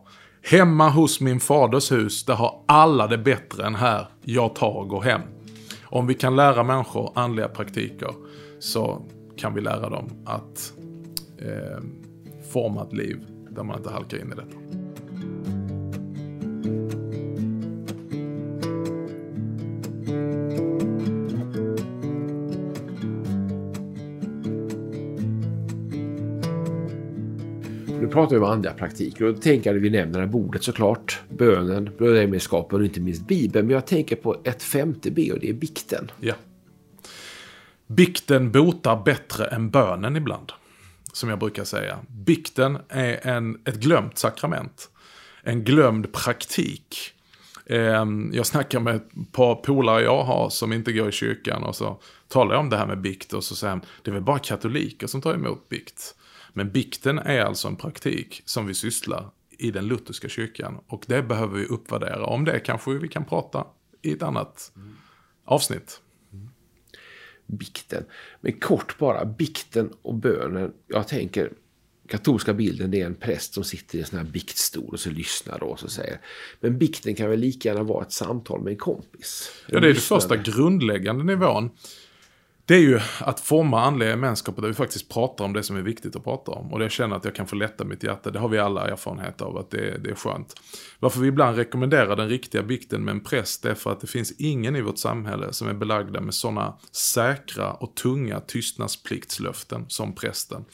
Hemma 0.42 0.88
hos 0.88 1.20
min 1.20 1.40
faders 1.40 1.92
hus, 1.92 2.24
där 2.24 2.34
har 2.34 2.64
alla 2.68 3.06
det 3.06 3.18
bättre 3.18 3.66
än 3.66 3.74
här. 3.74 4.08
Jag 4.22 4.54
tar 4.54 4.76
och 4.76 4.88
går 4.88 5.02
hem. 5.02 5.20
Om 5.82 6.06
vi 6.06 6.14
kan 6.14 6.36
lära 6.36 6.62
människor 6.62 7.12
andliga 7.14 7.48
praktiker 7.48 8.14
så 8.60 9.02
kan 9.36 9.54
vi 9.54 9.60
lära 9.60 9.90
dem 9.90 10.24
att 10.26 10.72
eh, 11.38 11.82
forma 12.48 12.82
ett 12.82 12.92
liv 12.92 13.18
där 13.50 13.62
man 13.62 13.78
inte 13.78 13.90
halkar 13.90 14.18
in 14.18 14.32
i 14.32 14.34
detta. 14.34 14.58
Nu 28.00 28.08
pratar 28.08 28.36
vi 28.36 28.42
om 28.42 28.50
andliga 28.50 28.72
praktiker 28.72 29.24
och 29.24 29.34
då 29.34 29.40
tänker 29.40 29.70
jag 29.70 29.76
att 29.76 29.82
vi 29.82 29.90
nämner 29.90 30.20
det 30.20 30.26
bordet 30.26 30.62
såklart. 30.62 31.20
Bönen, 31.28 31.90
brödragemenskapen 31.98 32.78
och 32.78 32.84
inte 32.84 33.00
minst 33.00 33.26
Bibeln. 33.26 33.66
Men 33.66 33.74
jag 33.74 33.86
tänker 33.86 34.16
på 34.16 34.36
ett 34.44 34.62
femte 34.62 35.10
B 35.10 35.32
och 35.32 35.40
det 35.40 35.48
är 35.48 35.54
bikten. 35.54 36.10
Ja. 36.20 36.34
Bikten 37.86 38.52
botar 38.52 39.02
bättre 39.04 39.46
än 39.46 39.70
bönen 39.70 40.16
ibland. 40.16 40.52
Som 41.18 41.28
jag 41.28 41.38
brukar 41.38 41.64
säga. 41.64 41.98
Bikten 42.08 42.78
är 42.88 43.26
en, 43.26 43.60
ett 43.64 43.74
glömt 43.74 44.18
sakrament. 44.18 44.90
En 45.42 45.64
glömd 45.64 46.12
praktik. 46.12 47.12
Ehm, 47.66 48.30
jag 48.34 48.46
snackar 48.46 48.80
med 48.80 48.96
ett 48.96 49.32
par 49.32 49.54
polare 49.54 50.02
jag 50.02 50.24
har 50.24 50.50
som 50.50 50.72
inte 50.72 50.92
går 50.92 51.08
i 51.08 51.12
kyrkan 51.12 51.64
och 51.64 51.76
så 51.76 52.00
talar 52.28 52.54
jag 52.54 52.60
om 52.60 52.70
det 52.70 52.76
här 52.76 52.86
med 52.86 53.00
bikt 53.00 53.32
och 53.32 53.44
så 53.44 53.56
säger 53.56 53.70
han, 53.70 53.82
det 54.02 54.10
är 54.10 54.12
väl 54.12 54.22
bara 54.22 54.38
katoliker 54.38 55.06
som 55.06 55.20
tar 55.20 55.34
emot 55.34 55.68
bikt. 55.68 56.14
Men 56.52 56.70
bikten 56.70 57.18
är 57.18 57.40
alltså 57.40 57.68
en 57.68 57.76
praktik 57.76 58.42
som 58.44 58.66
vi 58.66 58.74
sysslar 58.74 59.30
i 59.50 59.70
den 59.70 59.86
lutherska 59.86 60.28
kyrkan. 60.28 60.78
Och 60.86 61.04
det 61.06 61.22
behöver 61.22 61.58
vi 61.58 61.64
uppvärdera. 61.64 62.26
Om 62.26 62.44
det 62.44 62.60
kanske 62.60 62.90
vi 62.90 63.08
kan 63.08 63.24
prata 63.24 63.66
i 64.02 64.12
ett 64.12 64.22
annat 64.22 64.72
mm. 64.76 64.96
avsnitt. 65.44 66.00
Bikten. 67.48 68.04
Men 68.40 68.52
kort 68.52 68.98
bara, 68.98 69.24
bikten 69.24 69.92
och 70.02 70.14
bönen. 70.14 70.72
Jag 70.86 71.08
tänker, 71.08 71.52
katolska 72.08 72.54
bilden 72.54 72.90
det 72.90 73.00
är 73.00 73.06
en 73.06 73.14
präst 73.14 73.54
som 73.54 73.64
sitter 73.64 73.98
i 73.98 74.00
en 74.00 74.06
sån 74.06 74.18
här 74.18 74.26
biktstol 74.26 74.92
och 74.92 75.00
så 75.00 75.10
lyssnar 75.10 75.62
och 75.62 75.80
så 75.80 75.88
säger. 75.88 76.20
Men 76.60 76.78
bikten 76.78 77.14
kan 77.14 77.30
väl 77.30 77.38
lika 77.38 77.68
gärna 77.68 77.82
vara 77.82 78.04
ett 78.04 78.12
samtal 78.12 78.62
med 78.62 78.70
en 78.70 78.78
kompis? 78.78 79.50
Ja, 79.66 79.80
det 79.80 79.86
är 79.86 79.92
den 79.92 80.02
första 80.02 80.36
grundläggande 80.36 81.24
nivån 81.24 81.70
det 82.68 82.74
är 82.74 82.80
ju 82.80 83.00
att 83.20 83.40
forma 83.40 83.80
andliga 83.80 84.10
gemenskaper 84.10 84.62
där 84.62 84.68
vi 84.68 84.74
faktiskt 84.74 85.08
pratar 85.08 85.44
om 85.44 85.52
det 85.52 85.62
som 85.62 85.76
är 85.76 85.82
viktigt 85.82 86.16
att 86.16 86.24
prata 86.24 86.52
om. 86.52 86.72
Och 86.72 86.82
jag 86.82 86.90
känner 86.90 87.16
att 87.16 87.24
jag 87.24 87.34
kan 87.34 87.46
få 87.46 87.56
lätta 87.56 87.84
mitt 87.84 88.02
hjärta. 88.02 88.30
Det 88.30 88.38
har 88.38 88.48
vi 88.48 88.58
alla 88.58 88.88
erfarenhet 88.88 89.40
av 89.40 89.58
att 89.58 89.70
det, 89.70 89.98
det 89.98 90.10
är 90.10 90.14
skönt. 90.14 90.54
Varför 90.98 91.20
vi 91.20 91.28
ibland 91.28 91.56
rekommenderar 91.56 92.16
den 92.16 92.28
riktiga 92.28 92.62
bikten 92.62 93.04
med 93.04 93.12
en 93.12 93.20
präst 93.20 93.64
är 93.64 93.74
för 93.74 93.92
att 93.92 94.00
det 94.00 94.06
finns 94.06 94.32
ingen 94.38 94.76
i 94.76 94.80
vårt 94.80 94.98
samhälle 94.98 95.52
som 95.52 95.68
är 95.68 95.74
belagda 95.74 96.20
med 96.20 96.34
sådana 96.34 96.74
säkra 96.92 97.72
och 97.72 97.94
tunga 97.94 98.40
tystnadspliktslöften 98.40 99.84
som 99.88 100.14
prästen. 100.14 100.64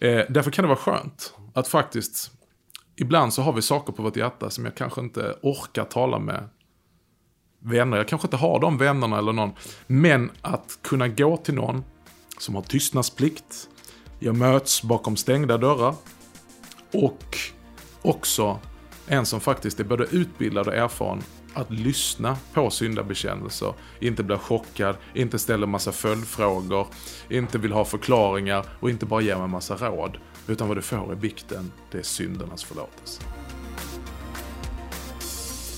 Eh, 0.00 0.22
därför 0.28 0.50
kan 0.50 0.62
det 0.62 0.68
vara 0.68 0.78
skönt 0.78 1.34
att 1.54 1.68
faktiskt 1.68 2.30
Ibland 2.96 3.34
så 3.34 3.42
har 3.42 3.52
vi 3.52 3.62
saker 3.62 3.92
på 3.92 4.02
vårt 4.02 4.16
hjärta 4.16 4.50
som 4.50 4.64
jag 4.64 4.74
kanske 4.74 5.00
inte 5.00 5.36
orkar 5.42 5.84
tala 5.84 6.18
med 6.18 6.48
vänner. 7.64 7.96
Jag 7.96 8.08
kanske 8.08 8.26
inte 8.26 8.36
har 8.36 8.60
de 8.60 8.78
vännerna 8.78 9.18
eller 9.18 9.32
någon. 9.32 9.52
Men 9.86 10.30
att 10.42 10.78
kunna 10.82 11.08
gå 11.08 11.36
till 11.36 11.54
någon 11.54 11.84
som 12.38 12.54
har 12.54 12.62
tystnadsplikt. 12.62 13.68
Jag 14.18 14.36
möts 14.36 14.82
bakom 14.82 15.16
stängda 15.16 15.58
dörrar. 15.58 15.94
Och 16.92 17.38
också 18.02 18.58
en 19.06 19.26
som 19.26 19.40
faktiskt 19.40 19.80
är 19.80 19.84
både 19.84 20.04
utbildad 20.04 20.68
och 20.68 20.74
erfaren 20.74 21.22
att 21.54 21.70
lyssna 21.70 22.36
på 22.52 22.70
syndabekännelser. 22.70 23.74
Inte 24.00 24.22
bli 24.22 24.36
chockad, 24.36 24.96
inte 25.14 25.38
ställa 25.38 25.66
massa 25.66 25.92
följdfrågor, 25.92 26.86
inte 27.28 27.58
vill 27.58 27.72
ha 27.72 27.84
förklaringar 27.84 28.66
och 28.80 28.90
inte 28.90 29.06
bara 29.06 29.20
ge 29.20 29.36
mig 29.36 29.48
massa 29.48 29.76
råd. 29.76 30.16
Utan 30.46 30.68
vad 30.68 30.76
du 30.76 30.82
får 30.82 31.12
i 31.12 31.16
bikten, 31.16 31.72
det 31.90 31.98
är 31.98 32.02
syndernas 32.02 32.64
förlåtelse. 32.64 33.22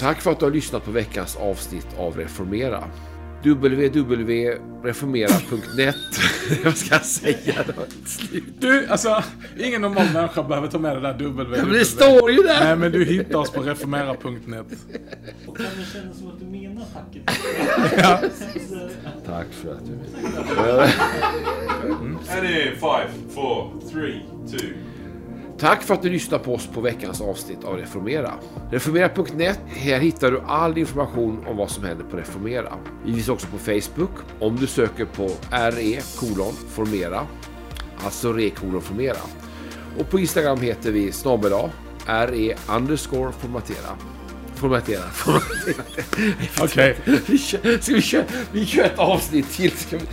Tack 0.00 0.20
för 0.20 0.32
att 0.32 0.38
du 0.38 0.44
har 0.46 0.52
lyssnat 0.52 0.84
på 0.84 0.90
veckans 0.90 1.36
avsnitt 1.36 1.86
av 1.98 2.16
Reformera. 2.16 2.84
www.reformera.net 3.42 5.96
Vad 6.64 6.76
ska 6.80 6.94
jag 6.94 7.04
säga? 7.04 7.54
Du, 8.58 8.86
alltså, 8.86 9.22
ingen 9.58 9.82
normal 9.82 10.06
människa 10.12 10.42
behöver 10.42 10.68
ta 10.68 10.78
med 10.78 10.96
det 10.96 11.00
där 11.00 11.12
W. 11.18 11.56
Ja, 11.58 11.64
men 11.64 11.72
det 11.72 11.84
står 11.84 12.30
ju 12.30 12.42
där! 12.42 12.60
Nej, 12.64 12.76
men 12.76 12.92
du 12.92 13.04
hittar 13.04 13.38
oss 13.38 13.50
på 13.50 13.62
reformera.net. 13.62 14.66
Och 15.46 15.56
kan 15.56 15.66
det 15.78 15.84
kännas 15.92 16.18
som 16.18 16.28
att 16.28 16.40
du 16.40 16.46
menar 16.46 16.84
tacket? 16.94 17.22
Ja. 17.98 18.20
Tack 19.26 19.46
för 19.50 19.72
att 19.72 19.86
du... 19.86 19.92
And 22.36 22.46
in 22.46 22.72
five, 22.76 23.08
four, 23.34 23.70
three, 23.92 24.22
two. 24.50 24.66
Tack 25.58 25.82
för 25.82 25.94
att 25.94 26.02
du 26.02 26.10
lyssnar 26.10 26.38
på 26.38 26.54
oss 26.54 26.66
på 26.66 26.80
veckans 26.80 27.20
avsnitt 27.20 27.64
av 27.64 27.76
Reformera. 27.76 28.32
Reformera.net, 28.70 29.60
här 29.66 30.00
hittar 30.00 30.30
du 30.30 30.40
all 30.40 30.78
information 30.78 31.46
om 31.46 31.56
vad 31.56 31.70
som 31.70 31.84
händer 31.84 32.04
på 32.04 32.16
Reformera. 32.16 32.72
Vi 33.04 33.12
finns 33.14 33.28
också 33.28 33.46
på 33.46 33.58
Facebook. 33.58 34.10
Om 34.40 34.56
du 34.56 34.66
söker 34.66 35.04
på 35.04 35.30
RE 35.50 36.00
kolon 36.18 36.52
formera, 36.68 37.26
alltså 38.04 38.32
re 38.32 38.50
kolon 38.50 38.82
formera. 38.82 39.16
Och 39.98 40.10
på 40.10 40.18
Instagram 40.18 40.60
heter 40.60 40.92
vi 40.92 41.12
snabel 41.12 41.52
RE 42.06 42.54
underscore 42.76 43.32
formatera. 43.32 43.96
Formatera. 44.54 45.02
formatera. 45.02 45.84
Okej. 46.64 46.96
Vi 47.26 47.38
kör, 47.38 47.78
ska 47.78 47.94
vi 47.94 48.02
köra, 48.02 48.24
vi 48.52 48.66
kör 48.66 48.84
ett 48.84 48.98
avsnitt 48.98 49.50
till. 49.50 49.70
Ska 49.70 49.96
vi, 49.96 50.04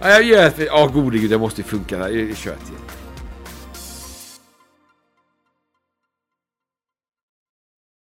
ja, 0.00 0.08
jag 0.08 0.22
gör 0.22 0.46
ett, 0.46 0.58
ja 0.58 0.86
gode 0.86 1.18
gud, 1.18 1.30
det 1.30 1.38
måste 1.38 1.60
ju 1.60 1.66
funka. 1.66 1.98
här. 1.98 2.08
Jag 2.08 2.36
kör 2.36 2.52
ett 2.52 2.66
till. 2.66 3.01